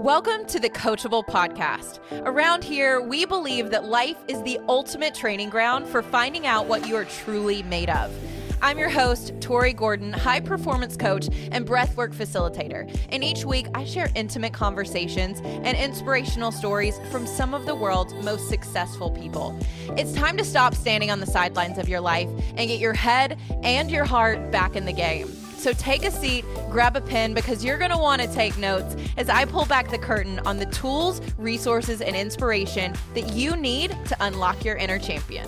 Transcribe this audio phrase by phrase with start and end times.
[0.00, 2.00] Welcome to the Coachable Podcast.
[2.24, 6.88] Around here, we believe that life is the ultimate training ground for finding out what
[6.88, 8.10] you are truly made of.
[8.62, 12.90] I'm your host, Tori Gordon, high performance coach and breathwork facilitator.
[13.10, 18.14] And each week, I share intimate conversations and inspirational stories from some of the world's
[18.24, 19.54] most successful people.
[19.98, 23.38] It's time to stop standing on the sidelines of your life and get your head
[23.62, 25.28] and your heart back in the game.
[25.60, 28.96] So take a seat, grab a pen, because you're going to want to take notes
[29.18, 33.90] as I pull back the curtain on the tools, resources, and inspiration that you need
[34.06, 35.46] to unlock your inner champion.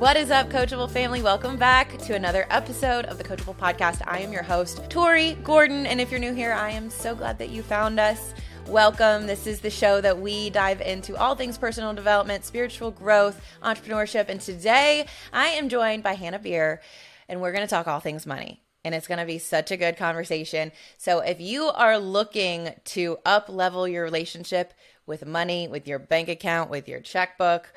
[0.00, 1.22] What is up, Coachable family?
[1.22, 4.02] Welcome back to another episode of the Coachable Podcast.
[4.08, 5.86] I am your host, Tori Gordon.
[5.86, 8.34] And if you're new here, I am so glad that you found us.
[8.66, 9.28] Welcome.
[9.28, 14.28] This is the show that we dive into all things personal development, spiritual growth, entrepreneurship.
[14.28, 16.80] And today I am joined by Hanna Bier
[17.28, 18.62] and we're going to talk all things money.
[18.84, 20.70] And it's going to be such a good conversation.
[20.96, 24.72] So, if you are looking to up level your relationship
[25.06, 27.72] with money, with your bank account, with your checkbook,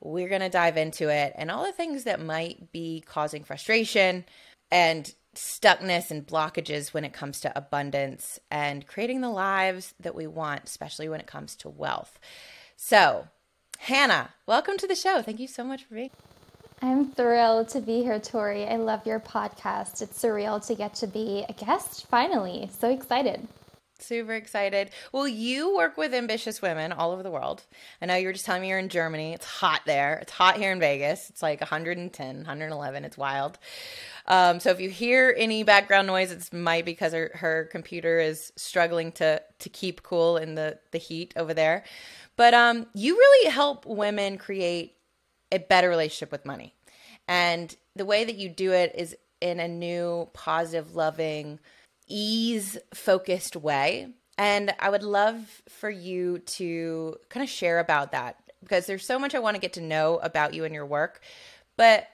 [0.00, 4.24] we're going to dive into it and all the things that might be causing frustration
[4.70, 10.26] and stuckness and blockages when it comes to abundance and creating the lives that we
[10.26, 12.18] want, especially when it comes to wealth.
[12.76, 13.28] So,
[13.78, 15.22] Hanna, welcome to the show.
[15.22, 16.10] Thank you so much for being
[16.82, 18.66] I'm thrilled to be here, Tori.
[18.66, 20.02] I love your podcast.
[20.02, 22.68] It's surreal to get to be a guest finally.
[22.78, 23.48] So excited.
[24.00, 24.90] Super excited.
[25.12, 27.62] Well, you work with ambitious women all over the world.
[28.02, 29.32] I know you were just telling me you're in Germany.
[29.32, 30.16] It's hot there.
[30.16, 31.30] It's hot here in Vegas.
[31.30, 33.04] It's like 110, 111.
[33.04, 33.58] It's wild.
[34.26, 38.52] Um, so if you hear any background noise, it's might because her, her computer is
[38.56, 41.84] struggling to to keep cool in the the heat over there.
[42.36, 44.96] But um, you really help women create
[45.52, 46.74] a better relationship with money.
[47.28, 51.58] And the way that you do it is in a new, positive, loving,
[52.06, 54.08] ease focused way.
[54.36, 59.18] And I would love for you to kind of share about that because there's so
[59.18, 61.20] much I want to get to know about you and your work.
[61.76, 62.08] But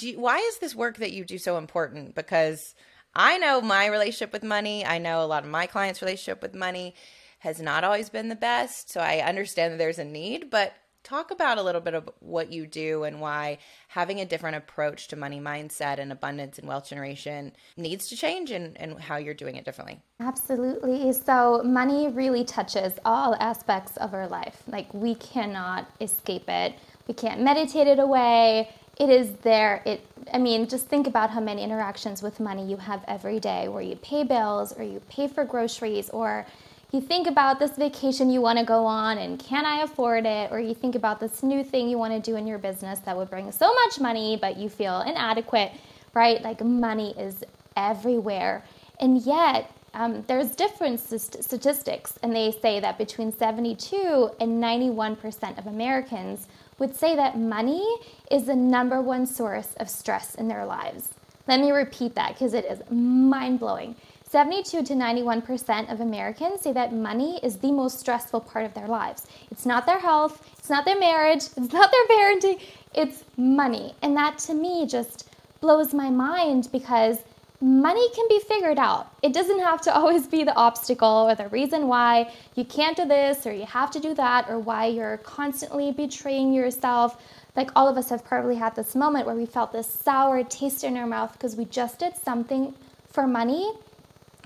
[0.00, 2.14] you, why is this work that you do so important?
[2.14, 2.74] Because
[3.14, 6.54] I know my relationship with money, I know a lot of my clients' relationship with
[6.54, 6.94] money
[7.40, 8.90] has not always been the best.
[8.90, 10.72] So I understand that there's a need, but
[11.02, 13.58] talk about a little bit of what you do and why
[13.88, 18.50] having a different approach to money mindset and abundance and wealth generation needs to change
[18.50, 20.00] and, and how you're doing it differently.
[20.20, 21.12] Absolutely.
[21.12, 24.62] So, money really touches all aspects of our life.
[24.68, 26.74] Like, we cannot escape it,
[27.08, 28.70] we can't meditate it away.
[28.98, 29.82] It is there.
[29.86, 33.68] It I mean, just think about how many interactions with money you have every day
[33.68, 36.46] where you pay bills or you pay for groceries or
[36.92, 40.52] you think about this vacation you want to go on and can I afford it?
[40.52, 43.16] Or you think about this new thing you want to do in your business that
[43.16, 45.72] would bring so much money, but you feel inadequate,
[46.12, 46.42] right?
[46.42, 47.44] Like money is
[47.76, 48.62] everywhere.
[49.00, 55.66] And yet, um, there's different statistics, and they say that between 72 and 91% of
[55.66, 56.46] Americans
[56.78, 57.84] would say that money
[58.30, 61.10] is the number one source of stress in their lives.
[61.46, 63.96] Let me repeat that because it is mind blowing.
[64.32, 68.88] 72 to 91% of Americans say that money is the most stressful part of their
[68.88, 69.26] lives.
[69.50, 72.58] It's not their health, it's not their marriage, it's not their parenting,
[72.94, 73.94] it's money.
[74.00, 75.28] And that to me just
[75.60, 77.18] blows my mind because
[77.60, 79.14] money can be figured out.
[79.22, 83.04] It doesn't have to always be the obstacle or the reason why you can't do
[83.04, 87.22] this or you have to do that or why you're constantly betraying yourself.
[87.54, 90.84] Like all of us have probably had this moment where we felt this sour taste
[90.84, 92.74] in our mouth because we just did something
[93.10, 93.74] for money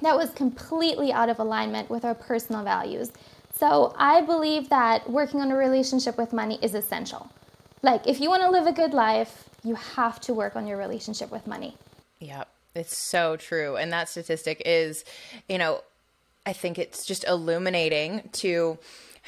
[0.02, 3.10] that was completely out of alignment with our personal values.
[3.54, 7.30] So I believe that working on a relationship with money is essential.
[7.82, 10.76] Like, if you want to live a good life, you have to work on your
[10.76, 11.76] relationship with money.
[12.20, 13.76] Yep, it's so true.
[13.76, 15.04] And that statistic is,
[15.48, 15.82] you know,
[16.44, 18.78] I think it's just illuminating to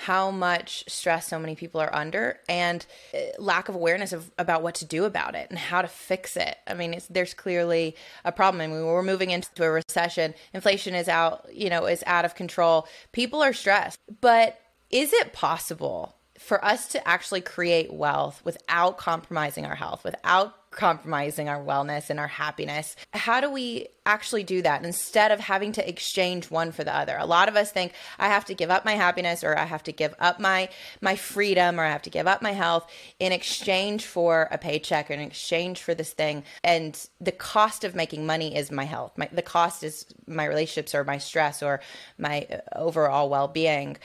[0.05, 4.63] how much stress so many people are under and uh, lack of awareness of about
[4.63, 6.57] what to do about it and how to fix it.
[6.69, 8.61] I mean, there's clearly a problem.
[8.61, 10.35] I mean, we're moving into a recession.
[10.55, 12.87] Inflation is out, you know, is out of control.
[13.11, 13.99] People are stressed.
[14.21, 20.55] But is it possible for us to actually create wealth without compromising our health, without
[20.71, 22.95] compromising our wellness and our happiness.
[23.13, 27.17] How do we actually do that instead of having to exchange one for the other?
[27.19, 29.83] A lot of us think I have to give up my happiness or I have
[29.85, 30.69] to give up my
[31.01, 32.89] my freedom or I have to give up my health
[33.19, 36.45] in exchange for a paycheck or in exchange for this thing.
[36.63, 39.13] And the cost of making money is my health.
[39.17, 41.81] My, the cost is my relationships or my stress or
[42.19, 43.97] my uh, overall well-being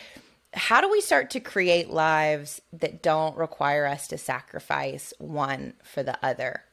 [0.53, 6.03] how do we start to create lives that don't require us to sacrifice one for
[6.03, 6.63] the other?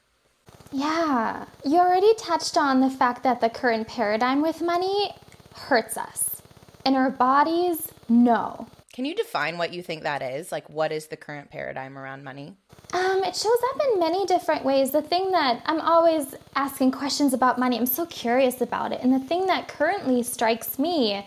[0.72, 5.14] Yeah, you already touched on the fact that the current paradigm with money
[5.54, 6.42] hurts us.
[6.84, 8.66] And our bodies, no.
[8.92, 10.52] Can you define what you think that is?
[10.52, 12.56] Like, what is the current paradigm around money?
[12.92, 14.90] Um, it shows up in many different ways.
[14.90, 19.00] The thing that I'm always asking questions about money, I'm so curious about it.
[19.02, 21.24] And the thing that currently strikes me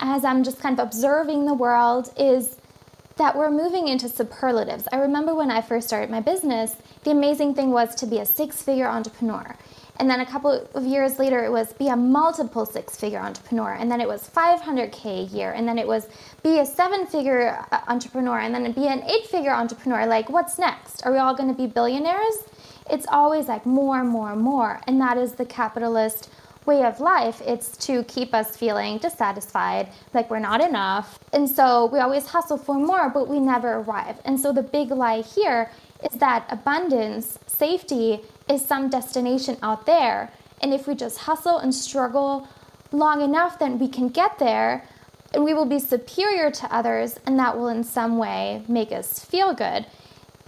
[0.00, 2.56] as I'm just kind of observing the world is
[3.16, 4.86] that we're moving into superlatives.
[4.92, 8.26] I remember when I first started my business, the amazing thing was to be a
[8.26, 9.56] six figure entrepreneur.
[9.98, 13.72] And then a couple of years later, it was be a multiple six figure entrepreneur.
[13.72, 15.52] And then it was 500K a year.
[15.52, 16.06] And then it was
[16.42, 18.38] be a seven figure uh, entrepreneur.
[18.40, 20.04] And then be an eight figure entrepreneur.
[20.06, 21.06] Like, what's next?
[21.06, 22.44] Are we all going to be billionaires?
[22.90, 24.80] It's always like more, more, more.
[24.86, 26.30] And that is the capitalist
[26.66, 31.18] way of life, it's to keep us feeling dissatisfied, like we're not enough.
[31.32, 34.18] And so we always hustle for more, but we never arrive.
[34.24, 35.70] And so the big lie here
[36.02, 40.30] is that abundance, safety is some destination out there.
[40.62, 42.48] And if we just hustle and struggle
[42.92, 44.86] long enough, then we can get there
[45.34, 49.24] and we will be superior to others, and that will in some way make us
[49.24, 49.86] feel good.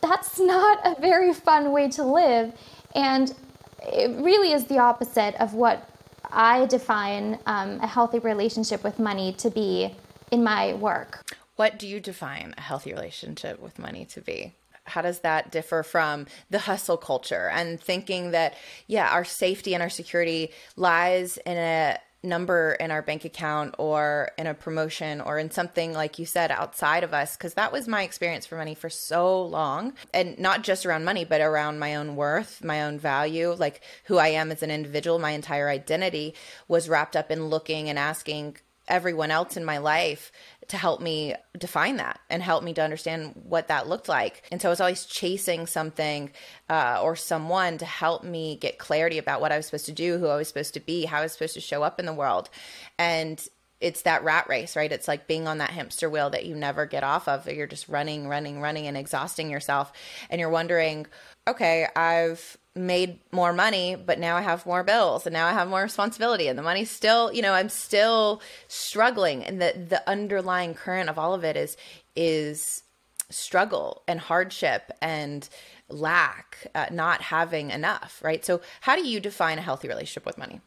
[0.00, 2.52] That's not a very fun way to live.
[2.94, 3.34] And
[3.82, 5.87] it really is the opposite of what
[6.30, 9.94] I define um, a healthy relationship with money to be
[10.30, 11.24] in my work.
[11.56, 14.54] What do you define a healthy relationship with money to be?
[14.84, 18.54] How does that differ from the hustle culture and thinking that,
[18.86, 24.30] yeah, our safety and our security lies in a number in our bank account or
[24.36, 27.86] in a promotion or in something like you said outside of us because that was
[27.86, 29.92] my experience for money for so long.
[30.12, 33.52] And not just around money but around my own worth my own value.
[33.52, 36.34] Like who i am as an individual my entire identity
[36.66, 38.56] was wrapped up in looking and asking
[38.88, 40.32] everyone else in my life
[40.68, 44.44] to help me define that and help me to understand what that looked like.
[44.52, 46.30] And so I was always chasing something
[46.68, 50.18] uh, or someone to help me get clarity about what I was supposed to do,
[50.18, 52.12] who I was supposed to be, how I was supposed to show up in the
[52.12, 52.50] world.
[52.98, 53.42] And
[53.80, 54.90] it's that rat race, right?
[54.92, 57.46] It's like being on that hamster wheel that you never get off of.
[57.46, 59.92] You're just running, running, running and exhausting yourself.
[60.28, 61.06] And you're wondering,
[61.46, 65.68] okay, I've made more money, but now I have more bills and now I have
[65.68, 69.44] more responsibility and the money's still, you know, I'm still struggling.
[69.44, 71.76] And the the underlying current of all of it is
[72.14, 72.82] is
[73.30, 75.48] struggle and hardship and
[75.88, 78.44] lack, uh, not having enough, right?
[78.44, 80.60] So how do you define a healthy relationship with money?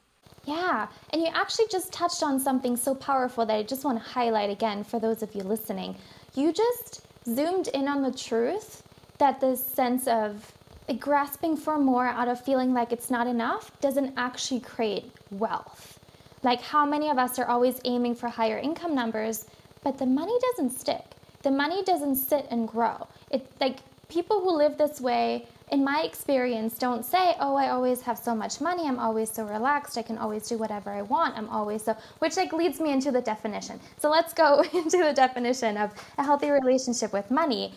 [0.46, 4.10] Yeah, and you actually just touched on something so powerful that I just want to
[4.10, 5.96] highlight again for those of you listening.
[6.34, 8.84] You just zoomed in on the truth
[9.20, 10.52] that this sense of
[11.00, 16.00] grasping for more out of feeling like it's not enough doesn't actually create wealth.
[16.44, 19.46] Like, how many of us are always aiming for higher income numbers,
[19.84, 21.06] but the money doesn't stick?
[21.44, 23.08] The money doesn't sit and grow.
[23.30, 23.80] It's like
[24.10, 28.36] people who live this way, in my experience, don't say, Oh, I always have so
[28.36, 28.88] much money.
[28.88, 29.98] I'm always so relaxed.
[29.98, 31.38] I can always do whatever I want.
[31.38, 33.80] I'm always so, which like leads me into the definition.
[33.98, 37.74] So let's go into the definition of a healthy relationship with money.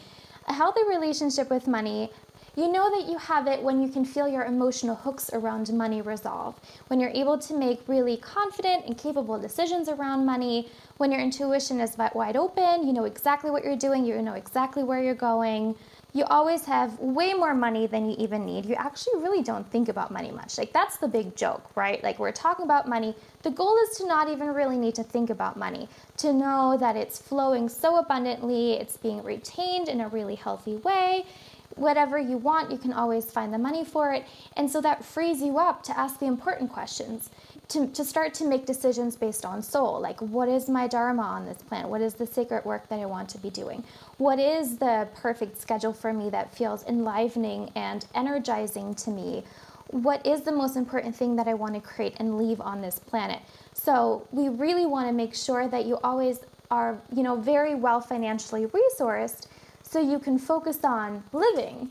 [0.49, 2.11] A healthy relationship with money
[2.57, 6.01] you know that you have it when you can feel your emotional hooks around money
[6.01, 6.55] resolve,
[6.87, 10.69] when you're able to make really confident and capable decisions around money,
[10.99, 14.83] when your intuition is wide open, you know exactly what you're doing, you know exactly
[14.83, 15.75] where you're going.
[16.13, 18.67] You always have way more money than you even need.
[18.67, 20.57] You actually really don't think about money much.
[20.57, 22.01] Like, that's the big joke, right?
[22.05, 23.17] Like, we're talking about money.
[23.43, 26.95] The goal is to not even really need to think about money, to know that
[26.95, 31.27] it's flowing so abundantly, it's being retained in a really healthy way
[31.77, 34.25] whatever you want, you can always find the money for it.
[34.57, 37.31] And so that frees you up to ask the important questions,
[37.69, 40.01] to, to start to make decisions based on soul.
[40.01, 41.89] Like, what is my Dharma on this planet?
[41.89, 43.85] What is the sacred work that I want to be doing?
[44.19, 49.45] What is the perfect schedule for me that feels enlivening and energizing to me?
[49.89, 52.99] What is the most important thing that I want to create and leave on this
[52.99, 53.41] planet?
[53.75, 56.41] So, we really want to make sure that you always
[56.71, 59.47] are, you know, very well financially resourced
[59.95, 61.89] so you can focus on living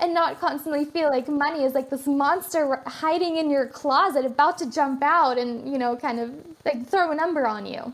[0.00, 4.56] and not constantly feel like money is like this monster hiding in your closet about
[4.56, 6.32] to jump out and you know kind of
[6.64, 7.92] like throw a number on you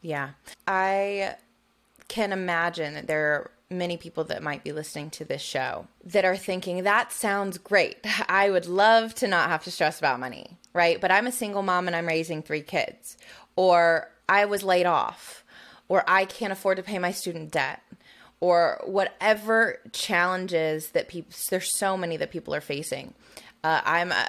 [0.00, 0.30] yeah
[0.66, 1.32] i
[2.08, 6.24] can imagine that there are many people that might be listening to this show that
[6.24, 7.96] are thinking, that sounds great.
[8.28, 11.00] I would love to not have to stress about money, right?
[11.00, 13.16] But I'm a single mom and I'm raising three kids.
[13.56, 15.42] Or I was laid off.
[15.88, 17.81] Or I can't afford to pay my student debt.
[18.42, 23.14] Or whatever challenges that people, there's so many that people are facing.
[23.62, 24.28] Uh, I'm a,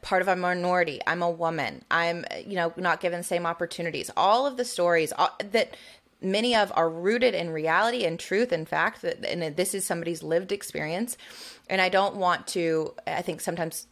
[0.00, 1.00] part of a minority.
[1.06, 1.84] I'm a woman.
[1.88, 4.10] I'm, you know, not given the same opportunities.
[4.16, 5.76] All of the stories all, that
[6.20, 10.22] many of are rooted in reality and truth and fact that and this is somebody's
[10.22, 11.16] lived experience
[11.68, 13.88] and i don't want to i think sometimes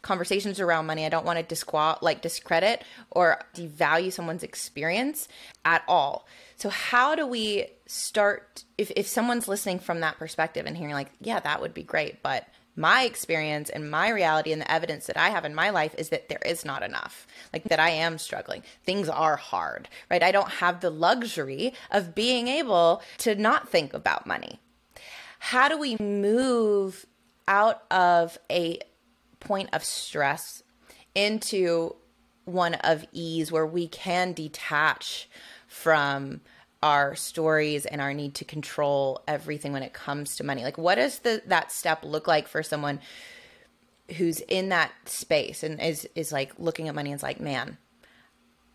[0.00, 5.26] conversations around money i don't want to disqual like discredit or devalue someone's experience
[5.64, 6.26] at all
[6.56, 11.10] so how do we start if, if someone's listening from that perspective and hearing like
[11.20, 15.18] yeah that would be great but my experience and my reality and the evidence that
[15.18, 17.26] I have in my life is that there is not enough.
[17.52, 18.62] Like that I am struggling.
[18.84, 20.22] Things are hard, right?
[20.22, 24.58] I don't have the luxury of being able to not think about money.
[25.38, 27.04] How do we move
[27.46, 28.78] out of a
[29.38, 30.62] point of stress
[31.14, 31.96] into
[32.44, 35.28] one of ease where we can detach
[35.68, 36.40] from
[36.82, 40.64] our stories and our need to control everything when it comes to money.
[40.64, 43.00] Like what does the that step look like for someone
[44.16, 47.78] who's in that space and is is like looking at money and is like, "Man,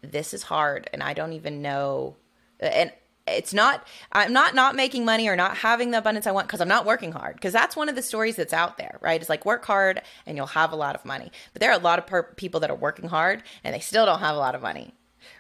[0.01, 2.15] this is hard and I don't even know
[2.59, 2.91] and
[3.27, 6.61] it's not i'm not not making money or not having the abundance i want because
[6.61, 9.21] i'm not working hard because that's one of the stories that's out there right?
[9.21, 11.31] It's like work hard and you'll have a lot of money.
[11.53, 14.05] But there are a lot of per- people that are working hard and they still
[14.05, 14.93] don't have a lot of money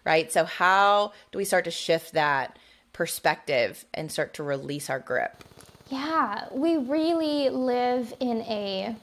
[0.03, 0.31] right?
[0.31, 2.57] So, how do we start to shift that
[2.93, 5.43] perspective and start to release our grip?
[5.89, 8.95] Yeah, we really live in a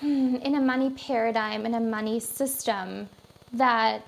[0.00, 3.08] hmm, in a money paradigm in a money system
[3.52, 4.02] that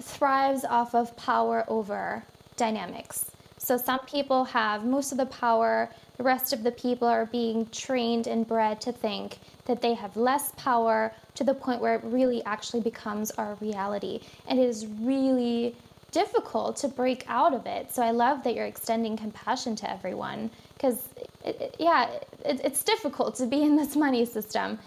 [0.00, 2.22] thrives off of power over
[2.56, 3.30] dynamics.
[3.58, 7.66] So some people have most of the power, the rest of the people are being
[7.66, 9.38] trained and bred to think
[9.70, 14.20] that they have less power to the point where it really actually becomes our reality.
[14.48, 15.76] And it is really
[16.10, 17.92] difficult to break out of it.
[17.92, 21.08] So I love that you're extending compassion to everyone because,
[21.44, 22.10] it, yeah,
[22.44, 24.80] it, it's difficult to be in this money system.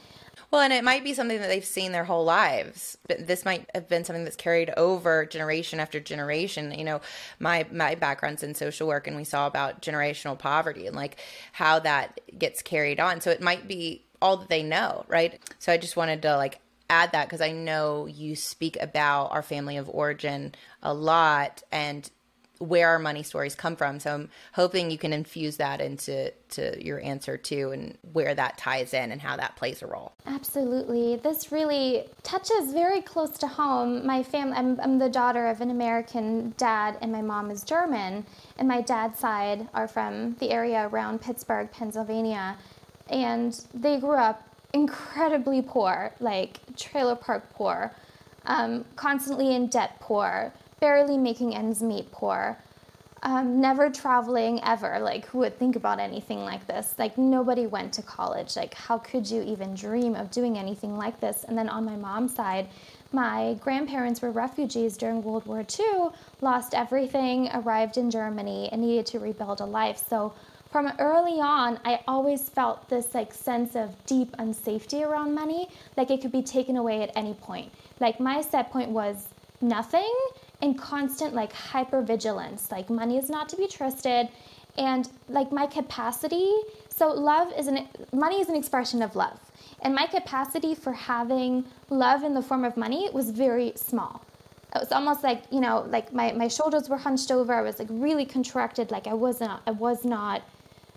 [0.52, 2.98] Well, and it might be something that they've seen their whole lives.
[3.08, 6.78] But this might have been something that's carried over generation after generation.
[6.78, 7.02] You know,
[7.40, 11.18] my my background's in social work, and we saw about generational poverty and like
[11.54, 13.22] how that gets carried on.
[13.22, 15.40] So it might be all that they know, right?
[15.60, 19.44] So I just wanted to like add that because I know you speak about our
[19.44, 22.10] family of origin a lot and
[22.60, 24.00] where our money stories come from.
[24.00, 28.58] So I'm hoping you can infuse that into to your answer too and where that
[28.58, 30.14] ties in and how that plays a role.
[30.26, 31.18] Absolutely.
[31.18, 34.06] This really touches very close to home.
[34.06, 38.26] My family I'm, I'm the daughter of an American dad and my mom is German
[38.58, 42.56] and my dad's side are from the area around Pittsburgh, Pennsylvania.
[43.10, 44.44] And they grew up
[44.74, 47.94] incredibly poor, like trailer park poor,
[48.46, 52.58] um, constantly in debt poor, barely making ends meet poor,
[53.24, 55.00] um, never traveling ever.
[55.00, 56.96] Like, who would think about anything like this?
[56.98, 58.56] Like, nobody went to college.
[58.56, 61.46] Like, how could you even dream of doing anything like this?
[61.48, 62.68] And then on my mom's side,
[63.14, 66.10] my grandparents were refugees during World War II,
[66.42, 70.04] lost everything, arrived in Germany, and needed to rebuild a life.
[70.10, 70.34] So
[70.74, 76.10] from early on, I always felt this like sense of deep unsafety around money, like
[76.10, 77.72] it could be taken away at any point.
[78.00, 79.28] Like my set point was
[79.62, 80.12] nothing
[80.64, 82.72] and constant like hypervigilance.
[82.72, 84.30] Like money is not to be trusted
[84.76, 86.52] and like my capacity
[86.90, 89.40] so love is an money is an expression of love.
[89.84, 94.26] And my capacity for having love in the form of money was very small.
[94.76, 97.54] It was almost like you know like my, my shoulders were hunched over.
[97.54, 98.90] I was like really contracted.
[98.90, 100.42] Like i was not i was not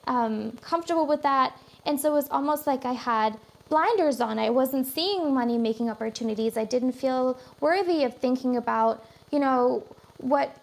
[0.07, 1.59] um, comfortable with that.
[1.85, 4.39] And so it was almost like I had blinders on.
[4.39, 6.57] I wasn't seeing money making opportunities.
[6.57, 9.85] I didn't feel worthy of thinking about, you know,
[10.19, 10.57] what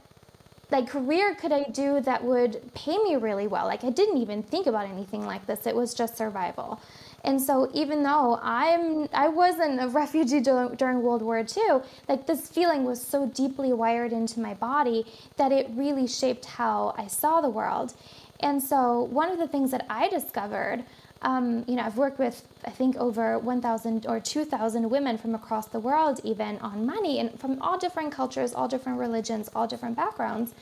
[0.71, 3.67] like career could I do that would pay me really well?
[3.67, 5.67] Like I didn't even think about anything like this.
[5.67, 6.81] It was just survival.
[7.23, 12.49] And so even though I'm I wasn't a refugee during World War II, like this
[12.49, 15.05] feeling was so deeply wired into my body
[15.37, 17.93] that it really shaped how I saw the world.
[18.39, 20.83] And so one of the things that I discovered,
[21.21, 25.67] um, you know, I've worked with I think over 1,000 or 2,000 women from across
[25.67, 29.95] the world, even on money, and from all different cultures, all different religions, all different
[29.95, 30.53] backgrounds.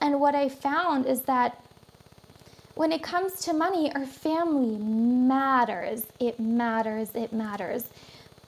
[0.00, 1.60] And what I found is that
[2.74, 6.06] when it comes to money, our family matters.
[6.18, 7.10] It matters.
[7.14, 7.84] It matters.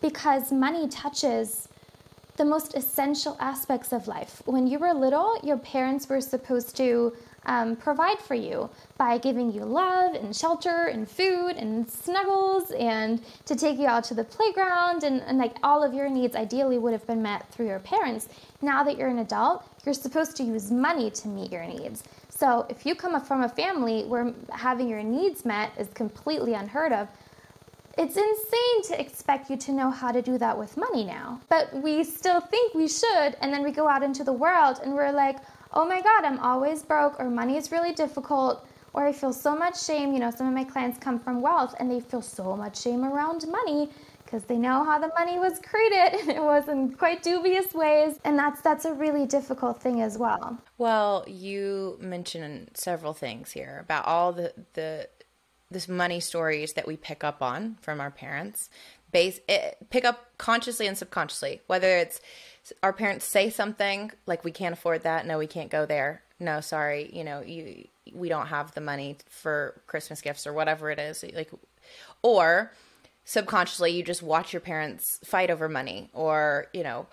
[0.00, 1.68] Because money touches
[2.36, 4.42] the most essential aspects of life.
[4.44, 7.16] When you were little, your parents were supposed to
[7.46, 13.22] um, provide for you by giving you love and shelter and food and snuggles and
[13.46, 16.78] to take you out to the playground and, and like all of your needs ideally
[16.78, 18.28] would have been met through your parents.
[18.60, 22.02] Now that you're an adult, you're supposed to use money to meet your needs.
[22.28, 26.92] So if you come from a family where having your needs met is completely unheard
[26.92, 27.08] of,
[27.96, 31.40] it's insane to expect you to know how to do that with money now.
[31.48, 34.94] But we still think we should, and then we go out into the world and
[34.94, 35.38] we're like,
[35.72, 39.56] oh my God, I'm always broke, or money is really difficult, or I feel so
[39.56, 40.12] much shame.
[40.12, 43.04] You know, some of my clients come from wealth and they feel so much shame
[43.04, 43.90] around money
[44.26, 48.18] because they know how the money was created and it was in quite dubious ways
[48.24, 53.78] and that's that's a really difficult thing as well well you mentioned several things here
[53.80, 55.08] about all the the
[55.70, 58.68] this money stories that we pick up on from our parents
[59.12, 62.20] base it, eh, pick up consciously and subconsciously whether it's
[62.82, 65.26] our parents say something like we can't afford that.
[65.26, 66.22] No we can't go there.
[66.38, 67.10] No sorry.
[67.12, 71.24] You know you we don't have the money for christmas gifts or whatever it is.
[71.34, 71.50] Like
[72.22, 72.72] or
[73.24, 77.06] subconsciously you just watch your parents fight over money or you know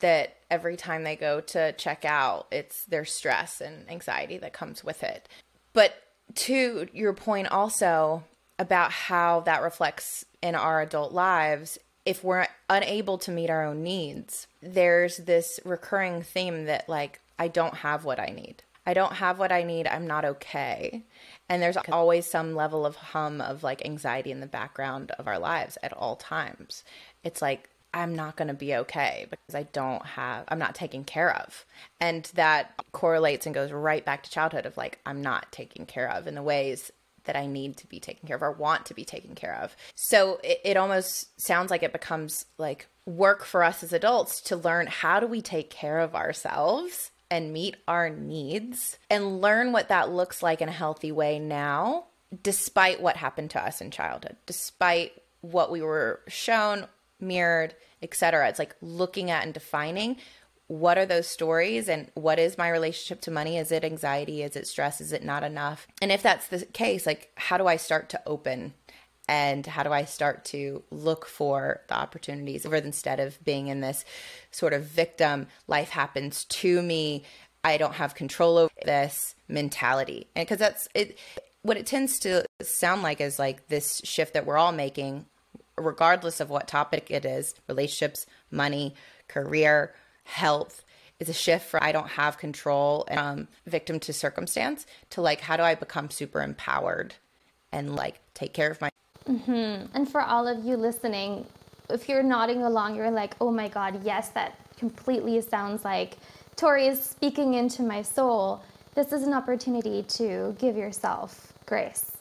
[0.00, 4.82] that every time they go to check out it's their stress and anxiety that comes
[4.82, 5.28] with it.
[5.72, 5.94] But
[6.34, 8.24] to your point also
[8.58, 13.82] about how that reflects in our adult lives if we're unable to meet our own
[13.82, 18.62] needs there's this recurring theme that like i don't have what i need.
[18.86, 19.86] I don't have what i need.
[19.86, 21.02] I'm not okay.
[21.46, 25.38] And there's always some level of hum of like anxiety in the background of our
[25.38, 26.84] lives at all times.
[27.22, 31.04] It's like i'm not going to be okay because i don't have i'm not taken
[31.04, 31.66] care of.
[32.00, 36.10] And that correlates and goes right back to childhood of like i'm not taken care
[36.10, 36.90] of in the ways
[37.28, 39.76] that i need to be taken care of or want to be taken care of
[39.94, 44.56] so it, it almost sounds like it becomes like work for us as adults to
[44.56, 49.88] learn how do we take care of ourselves and meet our needs and learn what
[49.88, 52.04] that looks like in a healthy way now,
[52.42, 56.86] despite what happened to us in childhood, despite what we were shown,
[57.20, 58.48] mirrored, etc.
[58.48, 60.16] It's like looking at and defining
[60.68, 63.56] what are those stories and what is my relationship to money?
[63.56, 64.42] Is it anxiety?
[64.42, 65.00] Is it stress?
[65.00, 65.88] Is it not enough?
[66.00, 68.74] And if that's the case, like how do I start to open
[69.26, 74.04] and how do I start to look for the opportunities instead of being in this
[74.50, 77.24] sort of victim, life happens to me,
[77.64, 80.28] I don't have control over this mentality.
[80.34, 81.18] And because that's it,
[81.62, 85.26] what it tends to sound like is like this shift that we're all making,
[85.76, 88.94] regardless of what topic it is relationships, money,
[89.28, 89.94] career,
[90.28, 90.84] health
[91.18, 95.40] is a shift for I don't have control and um, victim to circumstance to like
[95.40, 97.14] how do I become super empowered
[97.72, 98.90] and like take care of my
[99.28, 99.94] Mm-hmm.
[99.94, 101.44] And for all of you listening,
[101.90, 106.16] if you're nodding along, you're like, oh my God, yes, that completely sounds like
[106.56, 108.62] Tori is speaking into my soul.
[108.94, 112.12] This is an opportunity to give yourself grace.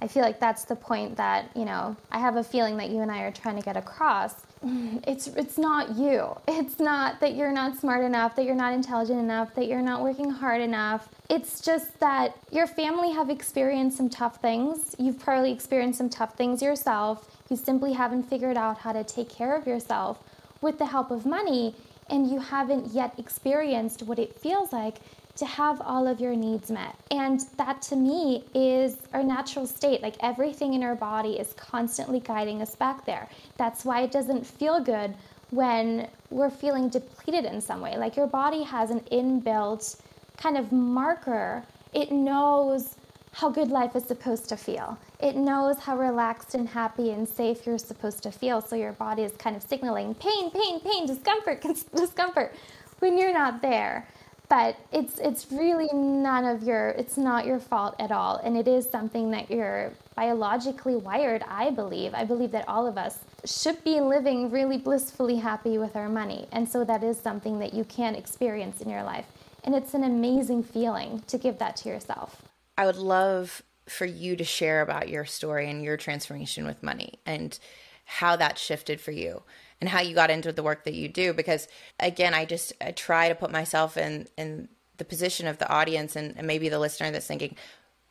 [0.00, 3.00] I feel like that's the point that, you know, I have a feeling that you
[3.00, 4.34] and I are trying to get across.
[4.62, 6.36] It's it's not you.
[6.48, 10.02] It's not that you're not smart enough, that you're not intelligent enough, that you're not
[10.02, 11.08] working hard enough.
[11.28, 14.96] It's just that your family have experienced some tough things.
[14.98, 17.30] You've probably experienced some tough things yourself.
[17.48, 20.18] You simply haven't figured out how to take care of yourself
[20.60, 21.74] with the help of money,
[22.08, 24.96] and you haven't yet experienced what it feels like
[25.36, 26.96] to have all of your needs met.
[27.10, 30.02] And that to me is our natural state.
[30.02, 33.28] Like everything in our body is constantly guiding us back there.
[33.56, 35.14] That's why it doesn't feel good
[35.50, 37.96] when we're feeling depleted in some way.
[37.96, 40.00] Like your body has an inbuilt
[40.36, 42.96] kind of marker, it knows
[43.32, 44.98] how good life is supposed to feel.
[45.20, 48.62] It knows how relaxed and happy and safe you're supposed to feel.
[48.62, 51.62] So your body is kind of signaling pain, pain, pain, discomfort,
[51.94, 52.54] discomfort
[52.98, 54.08] when you're not there.
[54.48, 58.36] But it's it's really none of your it's not your fault at all.
[58.36, 62.14] And it is something that you're biologically wired, I believe.
[62.14, 66.46] I believe that all of us should be living really blissfully happy with our money.
[66.52, 69.26] And so that is something that you can experience in your life.
[69.64, 72.42] And it's an amazing feeling to give that to yourself.
[72.78, 77.14] I would love for you to share about your story and your transformation with money
[77.24, 77.58] and
[78.04, 79.42] how that shifted for you
[79.80, 81.68] and how you got into the work that you do because
[82.00, 86.16] again i just I try to put myself in in the position of the audience
[86.16, 87.56] and, and maybe the listener that's thinking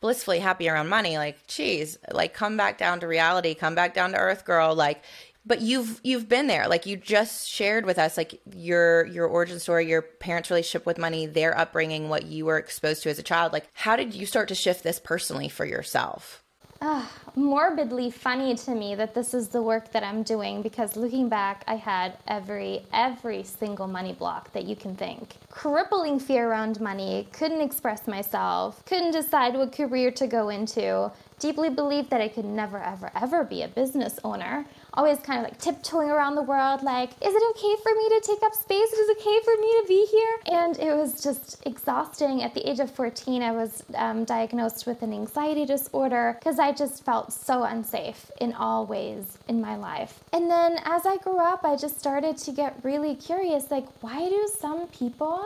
[0.00, 1.18] blissfully happy around money.
[1.18, 5.02] Like geez like come back down to reality come back down to earth girl like
[5.44, 6.66] but you've you've been there.
[6.66, 10.98] Like you just shared with us like your your origin story your parents relationship with
[10.98, 13.52] money their upbringing what you were exposed to as a child.
[13.52, 16.42] Like how did you start to shift this personally for yourself
[16.80, 21.28] uh, morbidly funny to me that this is the work that I'm doing because looking
[21.28, 25.36] back, I had every every single money block that you can think.
[25.50, 31.70] Crippling fear around money, couldn't express myself, couldn't decide what career to go into, deeply
[31.70, 34.66] believed that I could never, ever, ever be a business owner.
[34.96, 38.20] Always kind of like tiptoeing around the world, like, is it okay for me to
[38.24, 38.92] take up space?
[38.92, 40.56] Is it okay for me to be here?
[40.58, 42.42] And it was just exhausting.
[42.42, 46.72] At the age of 14, I was um, diagnosed with an anxiety disorder because I
[46.72, 50.20] just felt so unsafe in all ways in my life.
[50.32, 54.28] And then as I grew up, I just started to get really curious like, why
[54.28, 55.44] do some people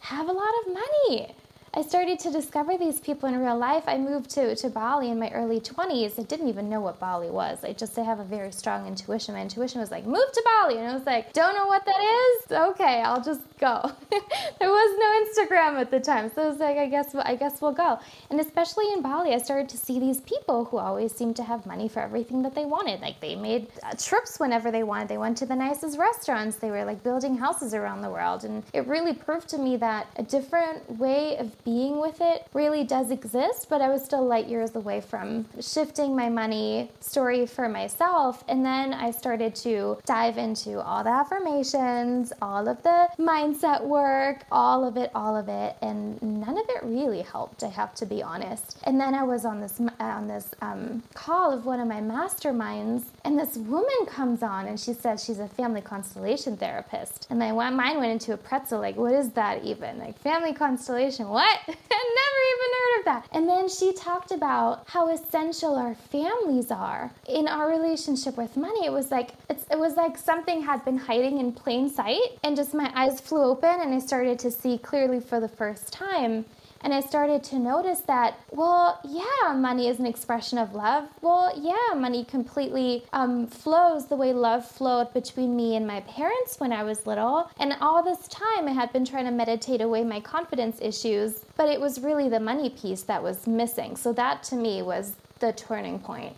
[0.00, 1.34] have a lot of money?
[1.76, 3.84] I started to discover these people in real life.
[3.86, 6.18] I moved to, to Bali in my early 20s.
[6.18, 7.62] I didn't even know what Bali was.
[7.64, 9.34] I just I have a very strong intuition.
[9.34, 10.78] My intuition was like, move to Bali.
[10.78, 12.52] And I was like, don't know what that is?
[12.70, 13.92] Okay, I'll just go.
[14.10, 16.30] there was no Instagram at the time.
[16.34, 17.98] So I was like, I guess, I guess we'll go.
[18.30, 21.66] And especially in Bali, I started to see these people who always seemed to have
[21.66, 23.02] money for everything that they wanted.
[23.02, 25.08] Like they made uh, trips whenever they wanted.
[25.08, 26.56] They went to the nicest restaurants.
[26.56, 28.44] They were like building houses around the world.
[28.44, 32.84] And it really proved to me that a different way of being with it really
[32.84, 37.68] does exist, but I was still light years away from shifting my money story for
[37.68, 38.44] myself.
[38.48, 44.44] And then I started to dive into all the affirmations, all of the mindset work,
[44.52, 47.64] all of it, all of it, and none of it really helped.
[47.64, 48.78] I have to be honest.
[48.84, 53.02] And then I was on this on this um, call of one of my masterminds,
[53.24, 57.50] and this woman comes on and she says she's a family constellation therapist, and my
[57.70, 58.78] mind went into a pretzel.
[58.78, 59.98] Like, what is that even?
[59.98, 61.28] Like family constellation?
[61.28, 61.55] What?
[61.68, 61.72] I
[62.22, 63.28] never even heard of that.
[63.32, 68.86] And then she talked about how essential our families are in our relationship with money.
[68.86, 72.74] It was like it was like something had been hiding in plain sight, and just
[72.74, 76.44] my eyes flew open, and I started to see clearly for the first time.
[76.86, 81.08] And I started to notice that, well, yeah, money is an expression of love.
[81.20, 86.60] Well, yeah, money completely um, flows the way love flowed between me and my parents
[86.60, 87.50] when I was little.
[87.58, 91.68] And all this time, I had been trying to meditate away my confidence issues, but
[91.68, 93.96] it was really the money piece that was missing.
[93.96, 96.36] So that to me was the turning point.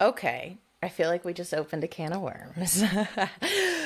[0.00, 0.58] Okay.
[0.82, 2.82] I feel like we just opened a can of worms.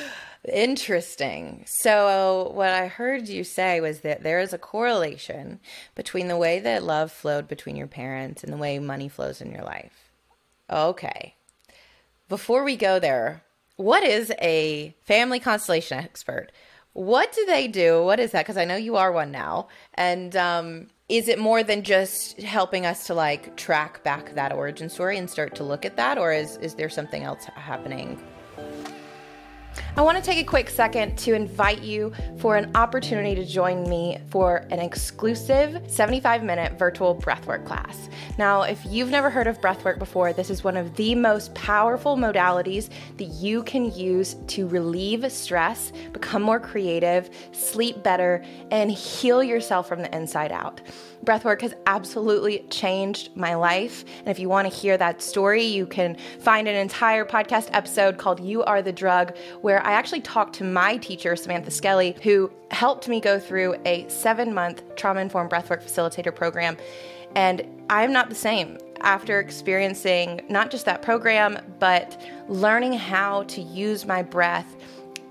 [0.51, 1.63] Interesting.
[1.65, 5.59] So, what I heard you say was that there is a correlation
[5.95, 9.51] between the way that love flowed between your parents and the way money flows in
[9.51, 10.11] your life.
[10.69, 11.33] Okay.
[12.29, 13.43] Before we go there,
[13.75, 16.51] what is a family constellation expert?
[16.93, 18.03] What do they do?
[18.03, 18.45] What is that?
[18.45, 19.67] Because I know you are one now.
[19.95, 24.89] And um, is it more than just helping us to like track back that origin
[24.89, 26.17] story and start to look at that?
[26.17, 28.19] Or is, is there something else happening
[29.97, 33.89] I want to take a quick second to invite you for an opportunity to join
[33.89, 38.09] me for an exclusive 75 minute virtual breathwork class.
[38.37, 42.17] Now, if you've never heard of breathwork before, this is one of the most powerful
[42.17, 49.41] modalities that you can use to relieve stress, become more creative, sleep better, and heal
[49.41, 50.81] yourself from the inside out.
[51.25, 54.05] Breathwork has absolutely changed my life.
[54.19, 58.17] And if you want to hear that story, you can find an entire podcast episode
[58.17, 62.51] called You Are the Drug, where I actually talked to my teacher, Samantha Skelly, who
[62.69, 66.77] helped me go through a seven month trauma informed breathwork facilitator program.
[67.35, 73.61] And I'm not the same after experiencing not just that program, but learning how to
[73.61, 74.75] use my breath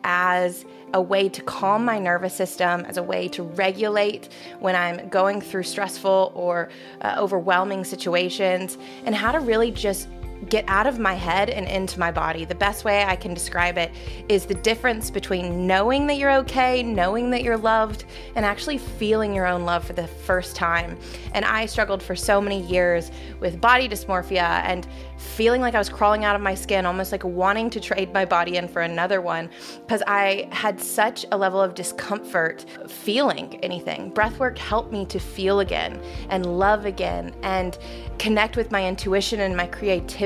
[0.04, 4.28] as a way to calm my nervous system, as a way to regulate
[4.61, 6.70] when I'm going through stressful or
[7.02, 10.09] uh, overwhelming situations, and how to really just
[10.48, 12.44] get out of my head and into my body.
[12.44, 13.90] The best way I can describe it
[14.28, 18.04] is the difference between knowing that you're okay, knowing that you're loved,
[18.35, 20.98] and actually feeling your own love for the first time.
[21.33, 25.88] And I struggled for so many years with body dysmorphia and feeling like I was
[25.88, 29.20] crawling out of my skin, almost like wanting to trade my body in for another
[29.20, 34.12] one, because I had such a level of discomfort feeling anything.
[34.12, 37.78] Breathwork helped me to feel again and love again and
[38.18, 39.66] connect with my intuition and my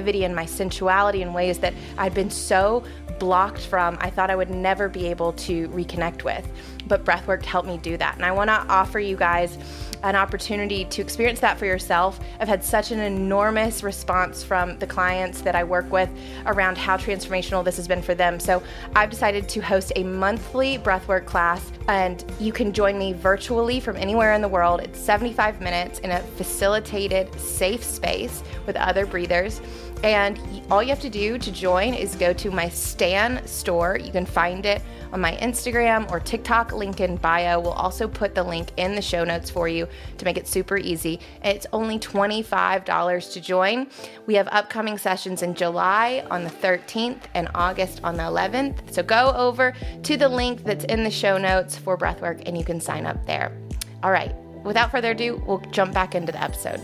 [0.09, 2.83] creativity and my sensuality in ways that I'd been so
[3.19, 6.47] blocked from, I thought I would never be able to reconnect with.
[6.87, 8.15] But breathwork helped me do that.
[8.15, 9.59] And I want to offer you guys
[10.03, 12.21] an opportunity to experience that for yourself.
[12.41, 16.09] I've had such an enormous response from the clients that I work with
[16.47, 18.39] around how transformational this has been for them.
[18.39, 18.63] So
[18.95, 23.97] I've decided to host a monthly breathwork class, and you can join me virtually from
[23.97, 24.81] anywhere in the world.
[24.81, 29.61] It's 75 minutes in a facilitated, safe space with other breathers.
[30.05, 33.99] And all you have to do to join is go to my Stan store.
[33.99, 34.83] You can find it
[35.13, 37.61] on my Instagram or TikTok, link in bio.
[37.61, 40.77] We'll also put the link in the show notes for you to make it super
[40.77, 41.21] easy.
[41.43, 43.89] It's only $25 to join.
[44.27, 48.93] We have upcoming sessions in July on the 13th and August on the 11th.
[48.93, 52.65] So go over to the link that's in the show notes for breathwork and you
[52.65, 53.57] can sign up there.
[54.03, 56.81] All right, without further ado, we'll jump back into the episode.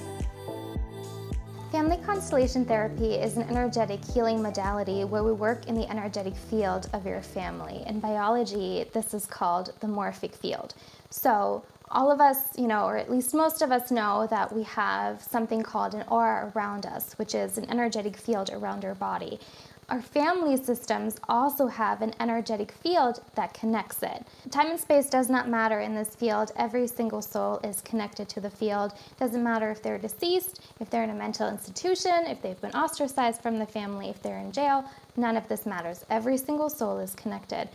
[1.75, 6.89] Family constellation therapy is an energetic healing modality where we work in the energetic field
[6.93, 7.83] of your family.
[7.89, 10.75] In biology, this is called the morphic field.
[11.11, 14.63] So, all of us, you know, or at least most of us know that we
[14.63, 19.41] have something called an aura around us, which is an energetic field around our body
[19.89, 24.25] our family systems also have an energetic field that connects it.
[24.51, 26.53] Time and space does not matter in this field.
[26.57, 28.93] Every single soul is connected to the field.
[29.19, 33.43] Doesn't matter if they're deceased, if they're in a mental institution, if they've been ostracized
[33.43, 34.85] from the family, if they're in jail,
[35.17, 36.05] none of this matters.
[36.09, 37.69] Every single soul is connected.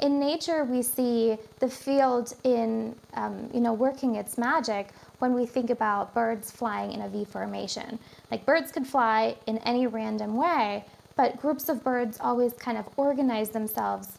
[0.00, 4.88] In nature, we see the field in, um, you know, working its magic
[5.20, 7.98] when we think about birds flying in a V formation.
[8.30, 10.84] Like birds could fly in any random way,
[11.16, 14.18] but groups of birds always kind of organize themselves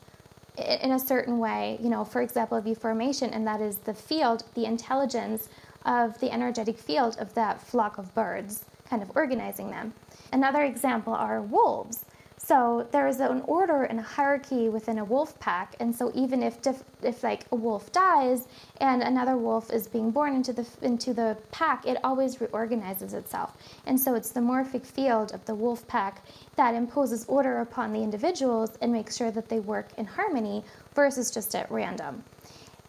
[0.57, 1.77] in a certain way.
[1.81, 5.49] You know, for example, V formation, and that is the field, the intelligence
[5.85, 9.93] of the energetic field of that flock of birds, kind of organizing them.
[10.31, 12.04] Another example are wolves.
[12.37, 16.43] So there is an order and a hierarchy within a wolf pack, and so even
[16.43, 18.47] if diff, if like a wolf dies
[18.81, 23.57] and another wolf is being born into the into the pack, it always reorganizes itself.
[23.85, 26.23] And so it's the morphic field of the wolf pack
[26.55, 31.31] that imposes order upon the individuals and makes sure that they work in harmony versus
[31.31, 32.23] just at random.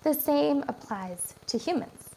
[0.03, 2.11] The same applies to humans,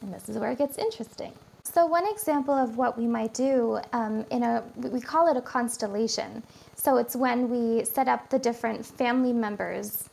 [0.00, 1.32] and this is where it gets interesting.
[1.72, 5.40] So one example of what we might do um, in a we call it a
[5.40, 6.42] constellation.
[6.74, 10.10] So it's when we set up the different family members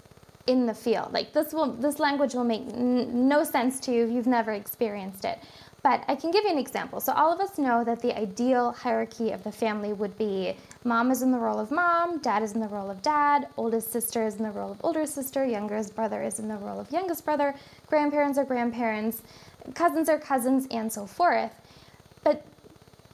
[0.48, 1.12] in the field.
[1.12, 4.54] Like this will this language will make n- no sense to you if you've never
[4.54, 5.40] experienced it.
[5.84, 7.00] But I can give you an example.
[7.00, 11.12] So all of us know that the ideal hierarchy of the family would be mom
[11.12, 14.26] is in the role of mom, dad is in the role of dad, oldest sister
[14.26, 17.24] is in the role of older sister, youngest brother is in the role of youngest
[17.24, 17.56] brother,
[17.88, 19.22] grandparents are grandparents,
[19.74, 21.52] cousins are cousins, and so forth.
[22.24, 22.46] But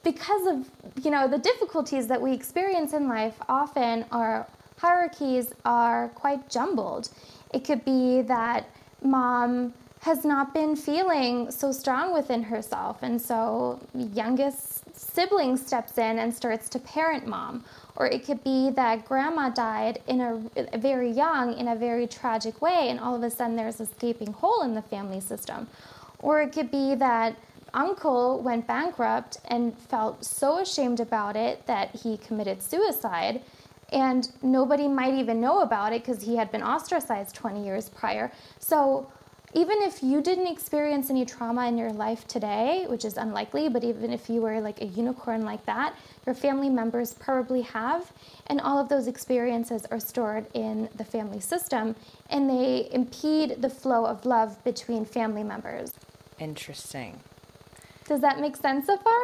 [0.02, 0.70] because of
[1.04, 4.46] you know the difficulties that we experience in life often our
[4.78, 7.08] hierarchies are quite jumbled.
[7.52, 8.68] It could be that
[9.02, 16.18] mom has not been feeling so strong within herself and so youngest sibling steps in
[16.18, 17.64] and starts to parent mom.
[17.96, 22.60] Or it could be that grandma died in a very young in a very tragic
[22.60, 25.66] way and all of a sudden there's a gaping hole in the family system
[26.20, 27.36] or it could be that
[27.74, 33.42] uncle went bankrupt and felt so ashamed about it that he committed suicide.
[33.92, 38.32] And nobody might even know about it because he had been ostracized 20 years prior.
[38.58, 39.10] So,
[39.54, 43.84] even if you didn't experience any trauma in your life today, which is unlikely, but
[43.84, 45.94] even if you were like a unicorn like that,
[46.26, 48.12] your family members probably have.
[48.48, 51.96] And all of those experiences are stored in the family system
[52.28, 55.94] and they impede the flow of love between family members.
[56.38, 57.20] Interesting.
[58.06, 59.22] Does that make sense so far?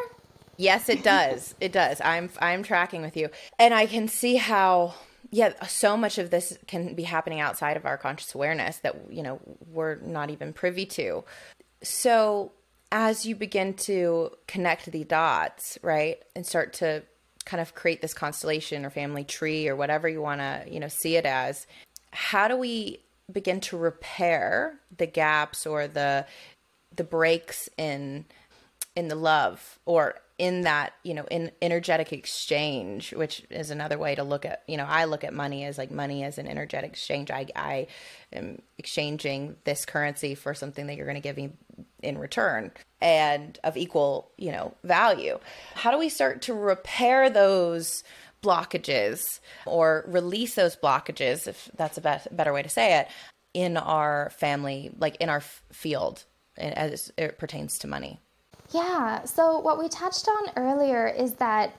[0.57, 1.55] Yes, it does.
[1.61, 2.01] it does.
[2.01, 3.29] I'm I'm tracking with you.
[3.59, 4.95] And I can see how
[5.31, 9.23] yeah, so much of this can be happening outside of our conscious awareness that you
[9.23, 11.25] know we're not even privy to.
[11.83, 12.53] So
[12.91, 17.03] as you begin to connect the dots, right, and start to
[17.45, 20.89] kind of create this constellation or family tree or whatever you want to, you know,
[20.89, 21.67] see it as,
[22.13, 23.01] how do we
[23.33, 26.27] begin to repair the gaps or the
[26.97, 28.25] the breaks in
[28.95, 34.15] in the love or in that you know in energetic exchange which is another way
[34.15, 36.91] to look at you know i look at money as like money as an energetic
[36.91, 37.31] exchange.
[37.31, 37.87] I i
[38.33, 41.53] am exchanging this currency for something that you're going to give me
[42.03, 45.39] in return and of equal you know value.
[45.75, 48.03] How do we start to repair those
[48.43, 53.09] blockages or release those blockages if that's a be- better way to say it
[53.55, 56.25] in our family like in our field
[56.59, 58.21] as it pertains to money
[58.73, 61.75] yeah, so what we touched on earlier is that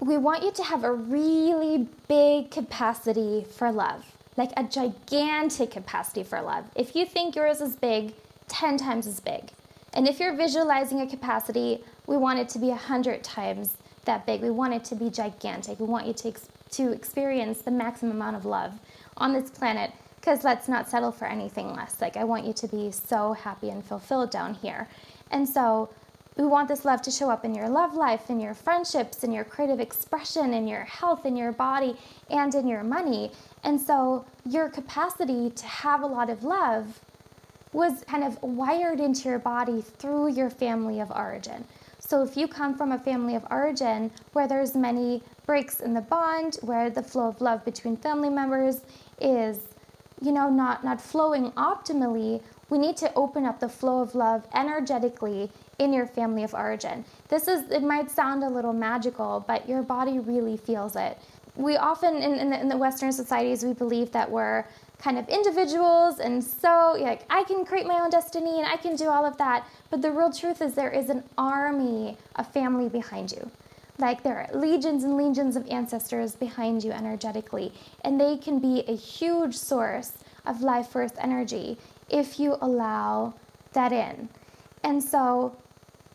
[0.00, 4.04] we want you to have a really big capacity for love,
[4.36, 6.64] like a gigantic capacity for love.
[6.74, 8.14] If you think yours is big,
[8.48, 9.50] 10 times as big.
[9.92, 14.40] And if you're visualizing a capacity, we want it to be 100 times that big.
[14.40, 15.78] We want it to be gigantic.
[15.78, 18.72] We want you to, ex- to experience the maximum amount of love
[19.18, 19.92] on this planet
[20.22, 22.00] because let's not settle for anything less.
[22.00, 24.88] Like, I want you to be so happy and fulfilled down here.
[25.32, 25.90] And so,
[26.36, 29.32] we want this love to show up in your love life, in your friendships, in
[29.32, 31.96] your creative expression, in your health, in your body,
[32.30, 33.32] and in your money.
[33.64, 37.00] And so your capacity to have a lot of love
[37.74, 41.64] was kind of wired into your body through your family of origin.
[41.98, 46.00] So if you come from a family of origin where there's many breaks in the
[46.00, 48.80] bond, where the flow of love between family members
[49.20, 49.60] is,
[50.22, 54.46] you know, not not flowing optimally, we need to open up the flow of love
[54.54, 57.04] energetically in your family of origin.
[57.28, 61.18] This is, it might sound a little magical, but your body really feels it.
[61.54, 64.64] We often, in, in, the, in the Western societies, we believe that we're
[64.98, 68.94] kind of individuals and so like I can create my own destiny and I can
[68.94, 69.66] do all of that.
[69.90, 73.50] But the real truth is there is an army of family behind you.
[73.98, 77.72] Like there are legions and legions of ancestors behind you energetically,
[78.04, 80.12] and they can be a huge source
[80.46, 81.78] of life force energy
[82.08, 83.34] if you allow
[83.72, 84.28] that in.
[84.82, 85.56] And so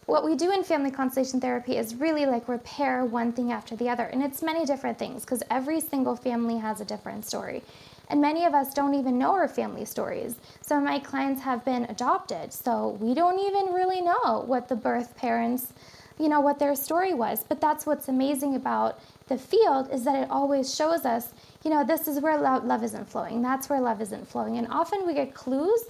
[0.08, 3.90] what we do in family constellation therapy is really like repair one thing after the
[3.90, 4.06] other.
[4.06, 7.62] And it's many different things because every single family has a different story.
[8.10, 10.36] And many of us don't even know our family stories.
[10.62, 14.78] Some of my clients have been adopted, so we don't even really know what the
[14.78, 15.74] birth parents,
[16.20, 17.44] you know, what their story was.
[17.48, 21.84] But that's what's amazing about the field is that it always shows us, you know,
[21.84, 23.42] this is where love, love isn't flowing.
[23.42, 24.58] That's where love isn't flowing.
[24.58, 25.84] And often we get clues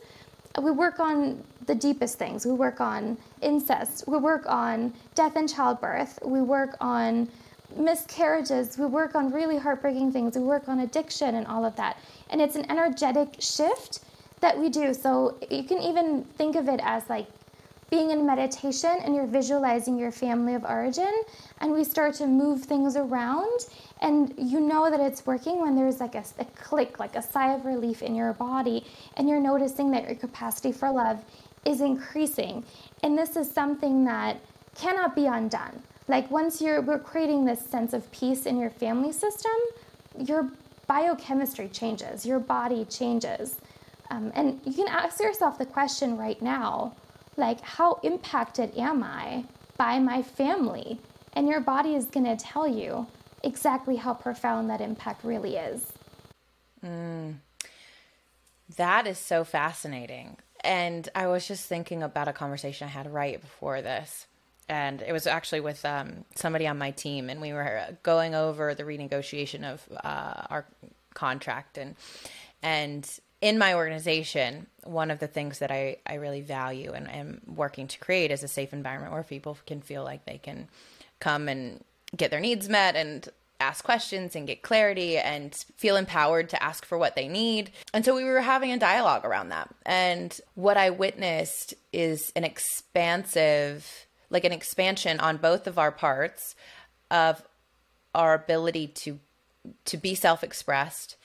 [0.61, 2.45] we work on the deepest things.
[2.45, 4.05] We work on incest.
[4.07, 6.19] We work on death and childbirth.
[6.23, 7.29] We work on
[7.75, 8.77] miscarriages.
[8.77, 10.35] We work on really heartbreaking things.
[10.37, 11.97] We work on addiction and all of that.
[12.29, 13.99] And it's an energetic shift
[14.39, 14.93] that we do.
[14.93, 17.27] So you can even think of it as like
[17.89, 21.23] being in meditation and you're visualizing your family of origin
[21.60, 23.62] and we start to move things around
[24.02, 27.54] and you know that it's working when there's like a, a, click like a sigh
[27.54, 31.23] of relief in your body and you're noticing that your capacity for love
[31.65, 32.63] is increasing.
[33.04, 34.39] And this is something that
[34.76, 35.82] cannot be undone.
[36.08, 39.52] Like once you're we're creating this sense of peace in your family system
[40.19, 40.50] your
[40.88, 43.60] biochemistry changes your body changes.
[44.10, 46.93] Um, and you can ask yourself the question right now
[47.38, 49.45] like how impacted am i
[49.78, 51.00] by my family
[51.34, 53.06] and your body is going to tell you
[53.43, 55.93] exactly how profound that impact really is.
[56.84, 57.36] Mm.
[58.76, 60.38] That is so fascinating.
[60.62, 64.26] And I was just thinking about a conversation I had right before this.
[64.67, 68.76] And it was actually with um, somebody on my team, and we were going over
[68.76, 70.65] the renegotiation of uh, our
[71.13, 71.78] contract.
[71.78, 71.95] And
[72.62, 73.10] and
[73.41, 77.88] in my organization, one of the things that I, I really value and am working
[77.88, 80.67] to create is a safe environment where people can feel like they can
[81.19, 81.84] come and
[82.15, 86.86] get their needs met and ask questions and get clarity and feel empowered to ask
[86.86, 87.71] for what they need.
[87.93, 89.73] And so we were having a dialogue around that.
[89.86, 96.56] And what I witnessed is an expansive, like an expansion on both of our parts
[97.10, 97.43] of
[98.13, 99.19] our ability to
[99.84, 101.17] to be self-expressed,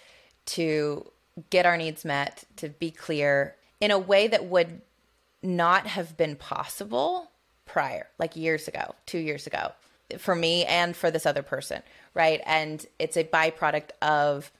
[0.46, 1.11] to
[1.50, 4.82] get our needs met, to be clear in a way that would
[5.42, 7.30] not have been possible
[7.64, 9.72] prior, like years ago, 2 years ago
[10.18, 12.40] for me and for this other person, right?
[12.44, 14.52] And it's a byproduct of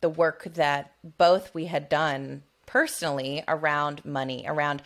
[0.00, 4.82] the work that both we had done personally around money, around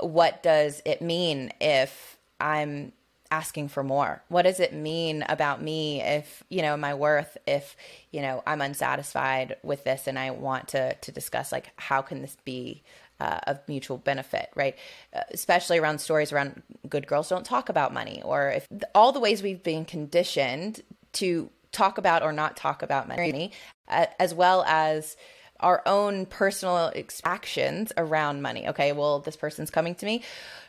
[0.00, 2.92] what does it mean if I'm
[3.30, 4.22] asking for more?
[4.28, 7.76] What does it mean about me if, you know, my worth if,
[8.10, 12.22] you know, I'm unsatisfied with this and I want to to discuss like how can
[12.22, 12.82] this be
[13.20, 14.76] uh, of mutual benefit, right?
[15.12, 19.20] Uh, especially around stories around good girls don't talk about money, or if all the
[19.20, 20.82] ways we've been conditioned
[21.14, 23.52] to talk about or not talk about money,
[23.88, 25.16] uh, as well as
[25.60, 26.92] our own personal
[27.24, 28.68] actions around money.
[28.68, 30.22] Okay, well, this person's coming to me.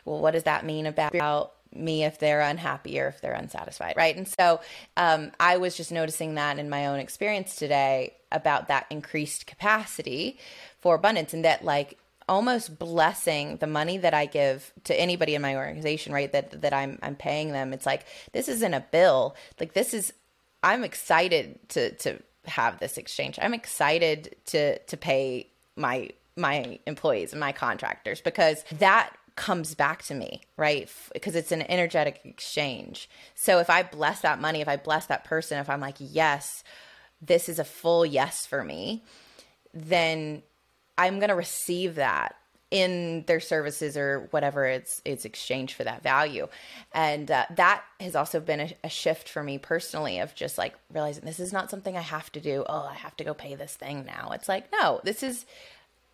[0.04, 4.16] Well, what does that mean about me if they're unhappy or if they're unsatisfied, right?
[4.16, 4.60] And so
[4.96, 10.38] um, I was just noticing that in my own experience today about that increased capacity
[10.80, 15.42] for abundance and that, like, almost blessing the money that I give to anybody in
[15.42, 16.30] my organization, right?
[16.30, 17.72] That that I'm I'm paying them.
[17.72, 19.34] It's like this isn't a bill.
[19.58, 20.12] Like this is
[20.62, 23.38] I'm excited to to have this exchange.
[23.42, 30.02] I'm excited to to pay my my employees and my contractors because that comes back
[30.02, 30.90] to me, right?
[31.14, 33.08] Because it's an energetic exchange.
[33.34, 36.62] So if I bless that money, if I bless that person, if I'm like, yes,
[37.22, 39.02] this is a full yes for me,
[39.72, 40.42] then
[40.98, 42.36] I'm going to receive that
[42.70, 46.46] in their services or whatever it's it's exchanged for that value
[46.92, 50.72] and uh, that has also been a, a, shift for me personally of just like
[50.94, 53.56] realizing this is not something i have to do oh i have to go pay
[53.56, 55.46] this thing now it's like no this is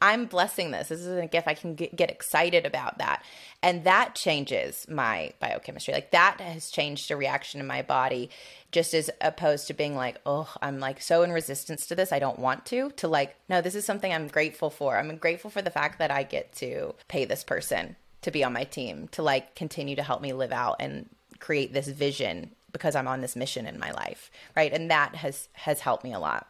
[0.01, 0.89] I'm blessing this.
[0.89, 1.49] This is a gift.
[1.49, 3.25] I can get, excited about that.
[3.63, 5.95] And that changes my biochemistry.
[5.95, 8.29] Like that has changed a reaction in my body,
[8.73, 12.13] just as opposed to being like, oh, I'm like so in resistance to this.
[12.13, 14.99] I don't want to, to like, no, this is something I'm grateful for.
[14.99, 18.53] I'm grateful for the fact that I get to pay this person to be on
[18.53, 22.95] my team, to like continue to help me live out and create this vision because
[22.95, 24.31] I'm on this mission in my life.
[24.55, 24.73] Right.
[24.73, 26.47] And that has has helped me a lot.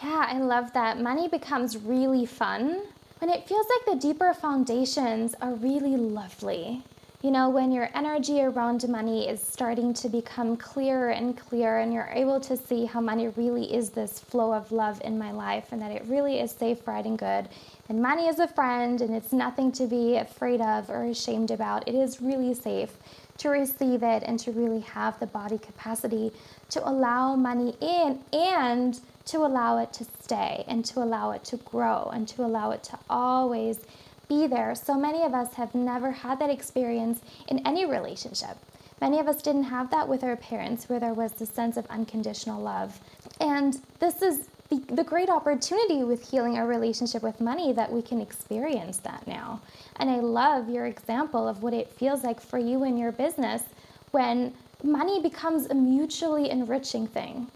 [0.00, 1.00] Yeah, I love that.
[1.00, 2.82] Money becomes really fun
[3.18, 6.82] when it feels like the deeper foundations are really lovely.
[7.22, 11.92] You know, when your energy around money is starting to become clearer and clearer, and
[11.92, 15.70] you're able to see how money really is this flow of love in my life,
[15.70, 17.48] and that it really is safe, right, and good.
[17.88, 21.86] And money is a friend, and it's nothing to be afraid of or ashamed about.
[21.86, 22.90] It is really safe
[23.38, 26.32] to receive it and to really have the body capacity
[26.70, 31.56] to allow money in and to allow it to stay and to allow it to
[31.58, 33.80] grow and to allow it to always
[34.28, 34.74] be there.
[34.74, 38.56] So many of us have never had that experience in any relationship.
[39.00, 41.86] Many of us didn't have that with our parents, where there was this sense of
[41.88, 43.00] unconditional love.
[43.40, 48.00] And this is the, the great opportunity with healing our relationship with money that we
[48.00, 49.60] can experience that now.
[49.96, 53.64] And I love your example of what it feels like for you in your business
[54.12, 57.48] when money becomes a mutually enriching thing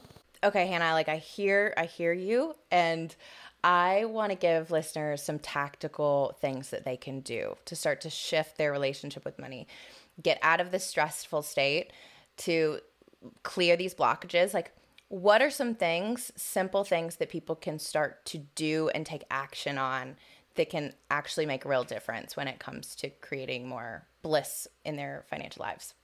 [0.43, 3.14] okay, Hanna, like I hear I hear you and
[3.64, 8.11] I want to give listeners some tactical things that they can do to start to
[8.11, 9.66] shift their relationship with money.
[10.22, 11.93] Get out of the stressful state
[12.39, 12.80] to
[13.43, 14.55] clear these blockages.
[14.55, 14.72] Like
[15.09, 19.78] what are some things, simple things that people can start to do and take action
[19.78, 20.16] on
[20.57, 24.97] that can actually make a real difference when it comes to creating more bliss in
[24.97, 25.95] their financial lives?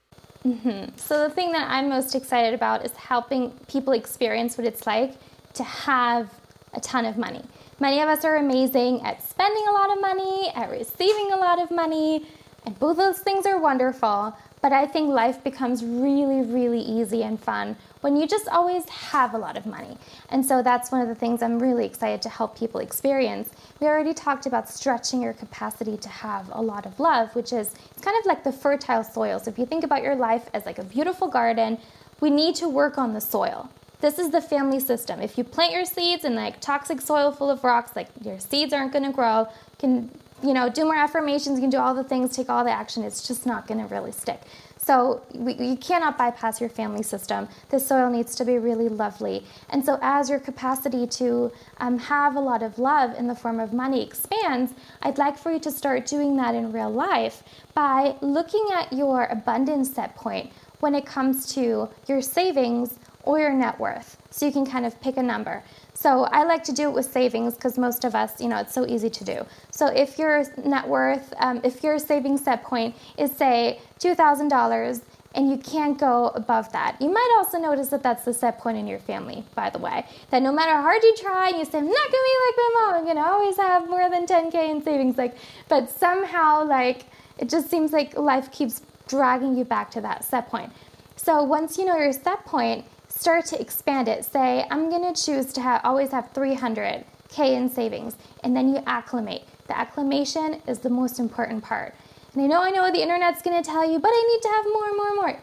[0.46, 0.96] Mm-hmm.
[0.96, 5.14] So, the thing that I'm most excited about is helping people experience what it's like
[5.54, 6.30] to have
[6.74, 7.42] a ton of money.
[7.78, 11.62] Many of us are amazing at spending a lot of money, at receiving a lot
[11.62, 12.26] of money,
[12.64, 14.36] and both those things are wonderful.
[14.60, 19.32] But I think life becomes really, really easy and fun when you just always have
[19.32, 19.96] a lot of money.
[20.28, 23.48] And so that's one of the things I'm really excited to help people experience.
[23.80, 27.74] We already talked about stretching your capacity to have a lot of love, which is
[27.90, 29.38] it's kind of like the fertile soil.
[29.38, 31.78] So if you think about your life as like a beautiful garden,
[32.20, 33.70] we need to work on the soil.
[34.00, 35.20] This is the family system.
[35.20, 38.72] If you plant your seeds in like toxic soil full of rocks, like your seeds
[38.72, 39.46] aren't going to grow.
[39.78, 40.11] Can
[40.42, 43.05] you know, do more affirmations, you can do all the things, take all the action,
[43.05, 44.40] it's just not going to really stick.
[44.85, 47.49] So you cannot bypass your family system.
[47.70, 49.47] The soil needs to be really lovely.
[49.70, 53.61] And so as your capacity to um, have a lot of love in the form
[53.61, 54.72] of money expands,
[55.03, 59.26] I'd like for you to start doing that in real life by looking at your
[59.26, 64.16] abundance set point when it comes to your savings or your net worth.
[64.30, 65.62] So you can kind of pick a number.
[66.03, 68.74] So I like to do it with savings because most of us, you know, it's
[68.74, 69.46] so easy to do.
[69.70, 75.00] So if your net worth, um, if your savings set point is say $2,000
[75.36, 76.96] and you can't go above that.
[77.00, 80.05] You might also notice that that's the set point in your family, by the way.
[80.30, 82.70] That no matter how hard you try, you say, I'm not gonna be like my
[82.80, 85.16] mom, I'm gonna always have more than 10K in savings.
[85.16, 85.36] Like,
[85.68, 87.05] but somehow, like,
[87.38, 90.72] it just seems like life keeps dragging you back to that set point.
[91.14, 92.84] So once you know your set point,
[93.22, 94.24] start to expand it.
[94.24, 98.82] Say, I'm going to choose to have, always have 300K in savings, and then you
[98.84, 99.42] acclimate.
[99.68, 101.94] The acclimation is the most important part.
[102.34, 104.48] And I know, I know the internet's going to tell you, but I need to
[104.48, 105.40] have more, more, more.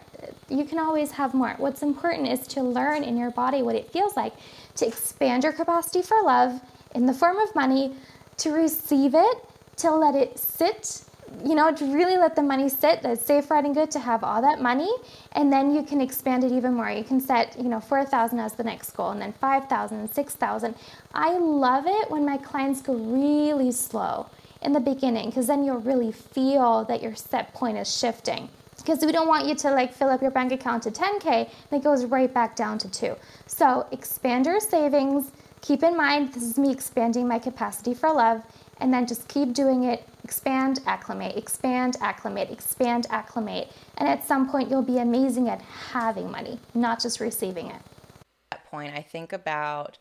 [0.49, 1.55] You can always have more.
[1.57, 4.33] What's important is to learn in your body what it feels like
[4.75, 6.59] to expand your capacity for love
[6.93, 7.95] in the form of money,
[8.37, 9.37] to receive it,
[9.77, 11.05] to let it sit
[11.43, 14.23] you know, to really let the money sit, that's safe, right, and good to have
[14.23, 14.89] all that money,
[15.33, 16.89] and then you can expand it even more.
[16.89, 20.75] You can set, you know, 4,000 as the next goal, and then 5,000 and 6,000.
[21.13, 24.27] I love it when my clients go really slow
[24.61, 28.49] in the beginning, because then you'll really feel that your set point is shifting.
[28.77, 31.81] Because we don't want you to like fill up your bank account to 10K, and
[31.81, 33.15] it goes right back down to two.
[33.45, 35.31] So expand your savings.
[35.61, 38.41] Keep in mind, this is me expanding my capacity for love,
[38.79, 43.71] and then just keep doing it expand, acclimate, expand, acclimate, expand, acclimate.
[43.97, 47.81] And at some point, you'll be amazing at having money, not just receiving it.
[48.51, 49.97] At that point, I think about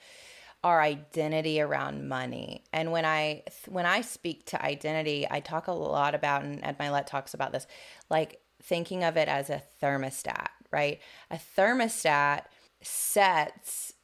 [0.62, 2.64] our identity around money.
[2.72, 6.78] And when I when I speak to identity, I talk a lot about and Ed
[6.78, 7.66] Mylett talks about this,
[8.10, 11.00] like thinking of it as a thermostat, right?
[11.30, 12.42] A thermostat
[12.82, 13.94] sets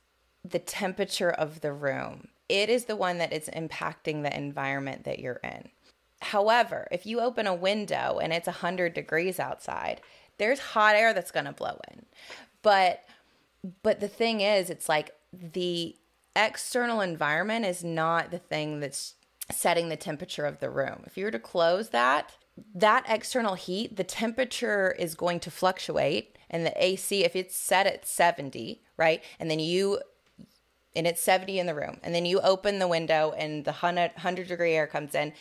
[0.45, 2.29] the temperature of the room.
[2.49, 5.71] It is the one that is impacting the environment that you're in.
[6.21, 10.01] However, if you open a window and it's 100 degrees outside,
[10.39, 12.07] there's hot air that's going to blow in.
[12.63, 13.05] But
[13.83, 15.97] but the thing is it's like the
[16.37, 19.15] external environment is not the thing that's
[19.51, 21.03] setting the temperature of the room.
[21.07, 22.33] If you were to close that,
[22.75, 26.39] that external heat, the temperature is going to fluctuate.
[26.51, 29.23] And the AC, if it's set at 70, right?
[29.41, 30.01] And then you,
[30.97, 34.13] and it's 70 in the room, and then you open the window and the 100,
[34.13, 35.33] 100 degree air comes in,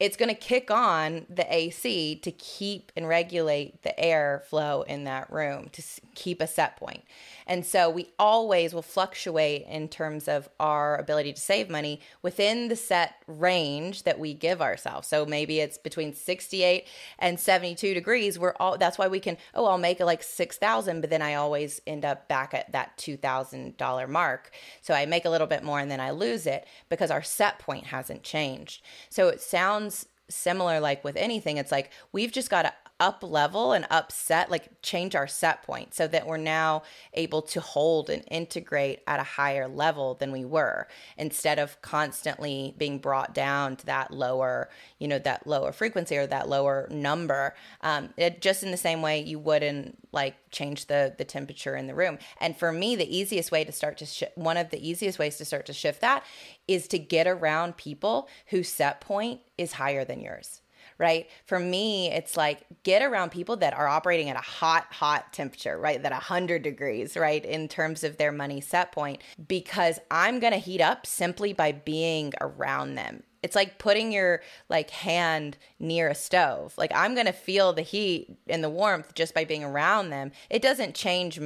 [0.00, 5.04] it's going to kick on the AC to keep and regulate the air flow in
[5.04, 5.82] that room to
[6.14, 7.04] keep a set point.
[7.46, 12.68] And so we always will fluctuate in terms of our ability to save money within
[12.68, 15.08] the set range that we give ourselves.
[15.08, 16.86] So maybe it's between 68
[17.18, 18.38] and 72 degrees.
[18.38, 21.80] We're all that's why we can, oh, I'll make like 6,000, but then I always
[21.86, 24.50] end up back at that $2,000 mark.
[24.82, 27.58] So I make a little bit more and then I lose it because our set
[27.58, 28.82] point hasn't changed.
[29.08, 33.72] So it sounds similar like with anything it's like we've just got to up level
[33.72, 36.82] and upset, like change our set point so that we're now
[37.14, 40.86] able to hold and integrate at a higher level than we were
[41.18, 44.68] instead of constantly being brought down to that lower,
[44.98, 47.54] you know, that lower frequency or that lower number.
[47.80, 51.88] Um, it, just in the same way you wouldn't like change the the temperature in
[51.88, 52.18] the room.
[52.38, 55.36] And for me, the easiest way to start to sh- one of the easiest ways
[55.38, 56.24] to start to shift that
[56.68, 60.60] is to get around people whose set point is higher than yours
[60.98, 61.28] right?
[61.46, 65.78] For me, it's like get around people that are operating at a hot, hot temperature,
[65.78, 66.02] right?
[66.02, 67.44] That 100 degrees, right?
[67.44, 71.72] In terms of their money set point, because I'm going to heat up simply by
[71.72, 73.22] being around them.
[73.44, 74.40] It's like putting your
[74.70, 76.72] like hand near a stove.
[76.78, 80.32] Like I'm going to feel the heat and the warmth just by being around them.
[80.48, 81.38] It doesn't change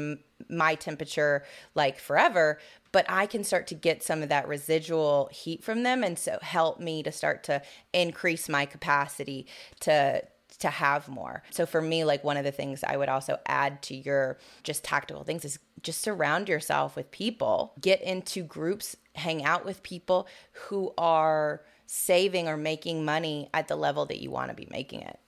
[0.49, 1.45] my temperature
[1.75, 2.61] like forever,
[2.93, 6.39] but I can start to get some of that residual heat from them and so
[6.43, 7.63] help me to start to
[7.93, 9.47] increase my capacity
[9.81, 10.23] to
[10.61, 11.43] to have more.
[11.51, 14.83] So for me like one of the things I would also add to your just
[14.83, 17.75] tactical things is just surround yourself with people.
[17.81, 23.77] Get into groups, hang out with people who are saving or making money at the
[23.77, 25.19] level that you want to be making it.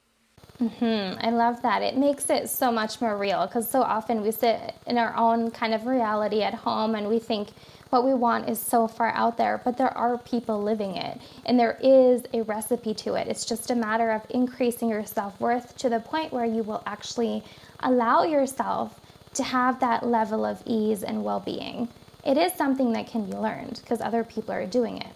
[0.60, 1.26] Mm-hmm.
[1.26, 1.82] I love that.
[1.82, 5.50] It makes it so much more real because so often we sit in our own
[5.50, 7.48] kind of reality at home and we think
[7.88, 11.58] what we want is so far out there, but there are people living it and
[11.58, 13.26] there is a recipe to it.
[13.26, 16.82] It's just a matter of increasing your self worth to the point where you will
[16.84, 17.42] actually
[17.80, 19.00] allow yourself
[19.34, 21.88] to have that level of ease and well being.
[22.22, 25.12] It is something that can be learned because other people are doing it.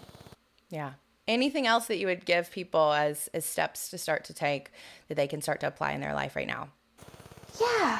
[0.69, 0.93] Yeah
[1.27, 4.71] anything else that you would give people as as steps to start to take
[5.07, 6.69] that they can start to apply in their life right now?
[7.59, 7.99] Yeah.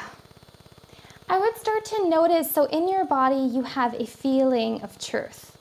[1.27, 5.55] I would start to notice so in your body you have a feeling of truth.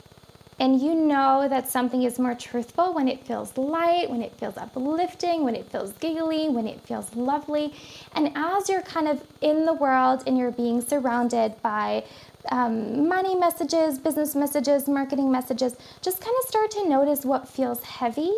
[0.61, 4.57] And you know that something is more truthful when it feels light, when it feels
[4.57, 7.75] uplifting, when it feels giggly, when it feels lovely.
[8.15, 12.05] And as you're kind of in the world and you're being surrounded by
[12.51, 17.83] um, money messages, business messages, marketing messages, just kind of start to notice what feels
[17.83, 18.33] heavy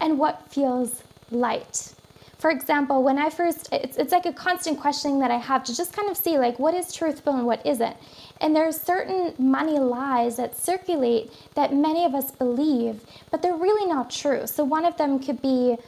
[0.00, 1.94] and what feels light.
[2.38, 5.74] For example, when I first, it's, it's like a constant questioning that I have to
[5.74, 7.96] just kind of see like what is truthful and what isn't.
[8.44, 13.56] And there are certain money lies that circulate that many of us believe, but they're
[13.56, 14.46] really not true.
[14.46, 15.78] So one of them could be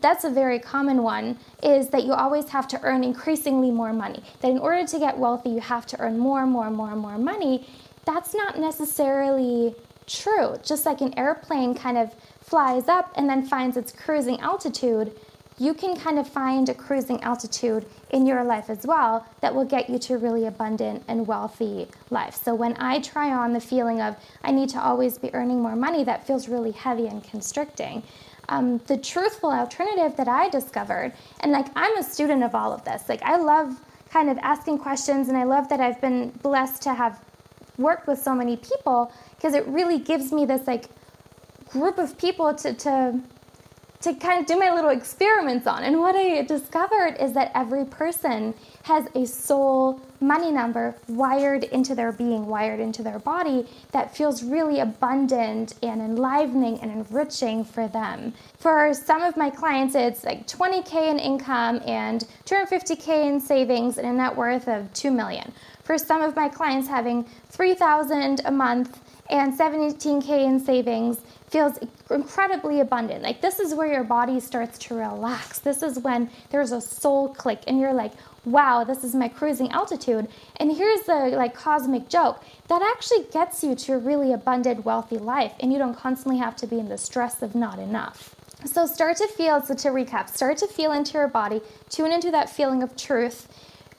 [0.00, 4.22] that's a very common one is that you always have to earn increasingly more money.
[4.42, 6.92] That in order to get wealthy, you have to earn more and more and more
[6.92, 7.66] and more money.
[8.04, 9.74] That's not necessarily
[10.06, 10.54] true.
[10.62, 15.18] Just like an airplane kind of flies up and then finds its cruising altitude,
[15.58, 19.64] you can kind of find a cruising altitude in your life as well that will
[19.64, 22.34] get you to a really abundant and wealthy life.
[22.34, 25.76] So when I try on the feeling of I need to always be earning more
[25.76, 28.02] money, that feels really heavy and constricting
[28.48, 32.84] um, the truthful alternative that I discovered, and like I'm a student of all of
[32.84, 33.08] this.
[33.08, 33.80] Like I love
[34.10, 37.20] kind of asking questions, and I love that I've been blessed to have
[37.78, 40.88] worked with so many people because it really gives me this like
[41.70, 43.20] group of people to, to
[44.04, 45.82] to kind of do my little experiments on.
[45.82, 48.52] And what I discovered is that every person
[48.82, 54.42] has a soul money number wired into their being, wired into their body that feels
[54.42, 58.34] really abundant and enlivening and enriching for them.
[58.58, 64.06] For some of my clients, it's like 20K in income and 250K in savings and
[64.06, 65.50] a net worth of 2 million.
[65.82, 69.00] For some of my clients, having 3,000 a month
[69.30, 71.78] and 17K in savings feels
[72.10, 73.22] incredibly abundant.
[73.22, 75.60] Like this is where your body starts to relax.
[75.60, 78.12] This is when there's a soul click and you're like,
[78.44, 80.28] wow, this is my cruising altitude.
[80.56, 85.18] And here's the like cosmic joke that actually gets you to a really abundant, wealthy
[85.18, 88.34] life, and you don't constantly have to be in the stress of not enough.
[88.66, 91.60] So start to feel, so to recap, start to feel into your body,
[91.90, 93.48] tune into that feeling of truth,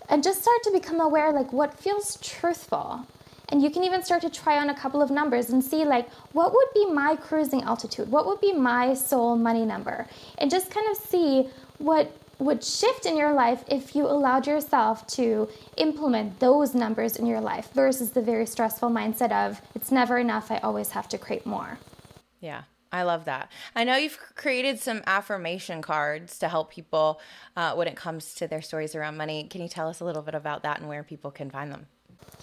[0.10, 3.06] and just start to become aware like what feels truthful
[3.50, 6.10] And you can even start to try on a couple of numbers and see, like,
[6.34, 8.10] what would be my cruising altitude?
[8.12, 10.08] What would be my soul money number?
[10.38, 15.08] And just kind of see what would shift in your life if you allowed yourself
[15.08, 20.18] to implement those numbers in your life versus the very stressful mindset of it's never
[20.18, 21.78] enough, I always have to create more.
[22.40, 22.64] Yeah.
[22.92, 23.52] I love that.
[23.76, 27.20] I know you've created some affirmation cards to help people
[27.58, 29.48] uh, when it comes to their stories around money.
[29.50, 31.88] Can you tell us a little bit about that and where people can find them?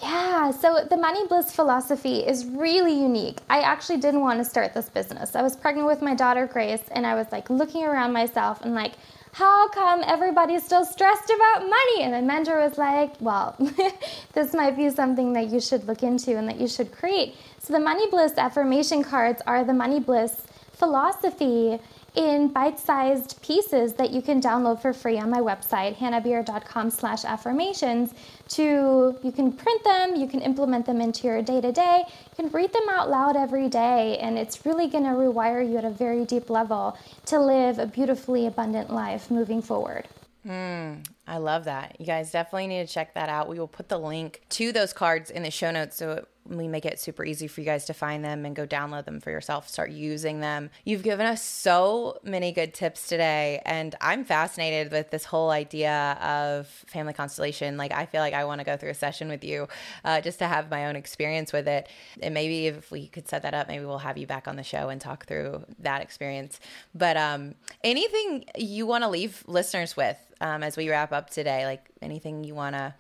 [0.03, 3.39] Yeah, so the money bliss philosophy is really unique.
[3.49, 5.37] I actually didn't want to start this business.
[5.37, 8.75] I was pregnant with my daughter Grace, and I was like looking around myself and
[8.75, 8.95] like,
[9.33, 12.03] how come everybody's still stressed about money?
[12.03, 13.57] And my mentor was like, well,
[14.35, 17.37] this might be something that you should look into and that you should create.
[17.59, 20.43] So the Money Bliss affirmation cards are the Money Bliss
[20.73, 21.79] philosophy
[22.15, 28.13] in bite-sized pieces that you can download for free on my website hannabier.com slash affirmations
[28.49, 32.73] to you can print them you can implement them into your day-to-day you can read
[32.73, 36.25] them out loud every day and it's really going to rewire you at a very
[36.27, 40.07] deep level to live a beautifully abundant life moving forward
[40.47, 41.97] Mm, I love that.
[42.01, 43.49] You guys definitely need to check that out.
[43.49, 46.85] We will put the link to those cards in the show notes so we make
[46.85, 49.69] it super easy for you guys to find them and go download them for yourself,
[49.69, 50.71] start using them.
[50.85, 56.19] You've given us so many good tips today, and I'm fascinated with this whole idea
[56.21, 57.77] of family constellation.
[57.77, 59.69] Like, I feel like I want to go through a session with you
[60.05, 61.89] uh, just to have my own experience with it.
[62.21, 64.65] And maybe if we could set that up, maybe we'll have you back on the
[64.65, 66.59] show and talk through that experience.
[66.95, 71.67] But um, anything you want to leave listeners with um, as we wrap up today?
[71.67, 72.95] Like, anything you want to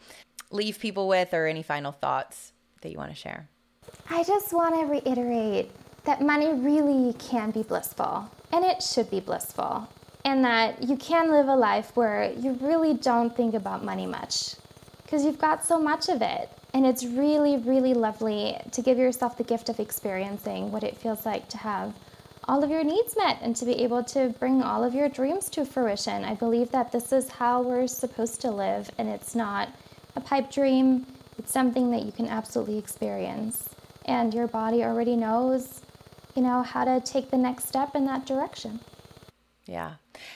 [0.50, 2.51] leave people with, or any final thoughts?
[2.82, 3.48] That you want to share?
[4.10, 5.70] I just want to reiterate
[6.04, 9.88] that money really can be blissful, and it should be blissful,
[10.24, 14.56] and that you can live a life where you really don't think about money much
[15.02, 16.50] because you've got so much of it.
[16.74, 21.26] And it's really, really lovely to give yourself the gift of experiencing what it feels
[21.26, 21.92] like to have
[22.48, 25.48] all of your needs met and to be able to bring all of your dreams
[25.50, 26.24] to fruition.
[26.24, 29.68] I believe that this is how we're supposed to live, and it's not
[30.16, 31.06] a pipe dream,
[31.38, 33.68] it's something that you can absolutely experience.
[34.04, 35.80] And your body already knows,
[36.34, 38.80] you know, how to take the next step in that direction.
[39.66, 39.94] Yeah.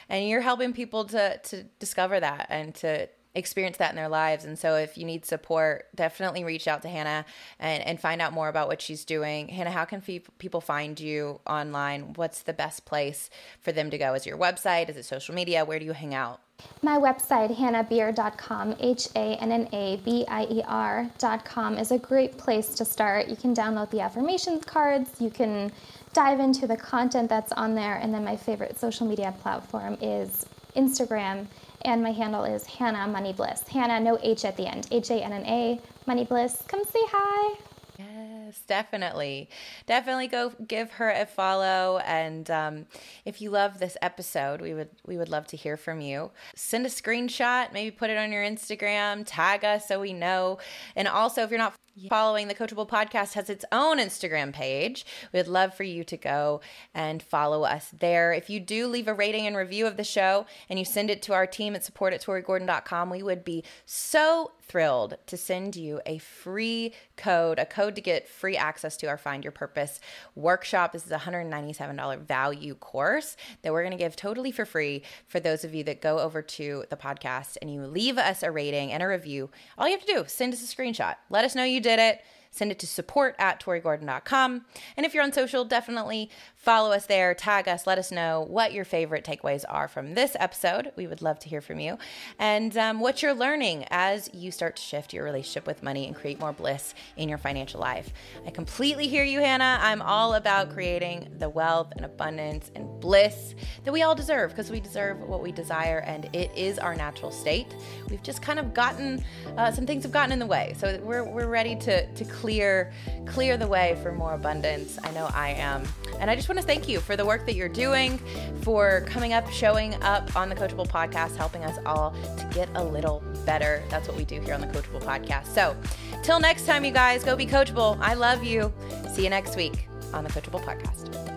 [0.08, 4.44] And you're helping people to to discover that and to experience that in their lives.
[4.44, 7.24] And so if you need support, definitely reach out to Hanna
[7.60, 9.48] and, and find out more about what she's doing.
[9.48, 12.14] Hanna, how can people find you online?
[12.14, 13.30] What's the best place
[13.60, 14.14] for them to go?
[14.14, 14.88] Is your website?
[14.88, 15.64] Is it social media?
[15.64, 16.40] Where do you hang out?
[16.80, 22.38] My website, hannabier.com, H A N N A B I E R.com, is a great
[22.38, 23.28] place to start.
[23.28, 25.70] You can download the affirmations cards, you can
[26.14, 30.46] dive into the content that's on there, and then my favorite social media platform is
[30.74, 31.46] Instagram
[31.82, 33.62] and my handle is Hanna Money Bliss.
[33.68, 34.88] Hanna, no H at the end.
[34.90, 36.62] H A N N A Money Bliss.
[36.68, 37.58] Come say hi.
[37.98, 39.48] Yes, definitely.
[39.86, 41.98] Definitely go give her a follow.
[42.04, 42.86] And um,
[43.24, 46.30] if you love this episode, we would we would love to hear from you.
[46.54, 50.58] Send a screenshot, maybe put it on your Instagram, tag us so we know.
[50.94, 51.74] And also, if you're not
[52.08, 55.06] following the Coachable podcast has its own Instagram page.
[55.32, 56.60] We'd love for you to go
[56.94, 58.32] and follow us there.
[58.32, 61.22] If you do leave a rating and review of the show and you send it
[61.22, 66.00] to our team at support at torigordon.com, we would be so thrilled to send you
[66.06, 70.00] a free code, a code to get free access to our Find Your Purpose
[70.34, 70.92] workshop.
[70.92, 75.40] This is a $197 value course that we're going to give totally for free for
[75.40, 78.92] those of you that go over to the podcast and you leave us a rating
[78.92, 79.50] and a review.
[79.78, 81.14] All you have to do, send us a screenshot.
[81.30, 82.20] Let us know you did it.
[82.56, 84.64] Send it to support at torigordon.com.
[84.96, 88.72] And if you're on social, definitely follow us there, tag us, let us know what
[88.72, 90.90] your favorite takeaways are from this episode.
[90.96, 91.98] We would love to hear from you
[92.38, 96.16] and um, what you're learning as you start to shift your relationship with money and
[96.16, 98.10] create more bliss in your financial life.
[98.46, 99.78] I completely hear you, Hanna.
[99.80, 103.54] I'm all about creating the wealth and abundance and bliss
[103.84, 107.30] that we all deserve because we deserve what we desire and it is our natural
[107.30, 107.76] state.
[108.08, 109.22] We've just kind of gotten,
[109.58, 110.74] uh, some things have gotten in the way.
[110.78, 112.92] So we're, we're ready to, to clear, clear
[113.26, 115.00] clear the way for more abundance.
[115.02, 115.82] I know I am.
[116.20, 118.18] And I just want to thank you for the work that you're doing,
[118.62, 122.84] for coming up, showing up on the Coachable podcast, helping us all to get a
[122.84, 123.82] little better.
[123.90, 125.48] That's what we do here on the Coachable podcast.
[125.48, 125.76] So,
[126.22, 127.98] till next time, you guys, go be coachable.
[128.00, 128.72] I love you.
[129.12, 131.35] See you next week on the Coachable podcast.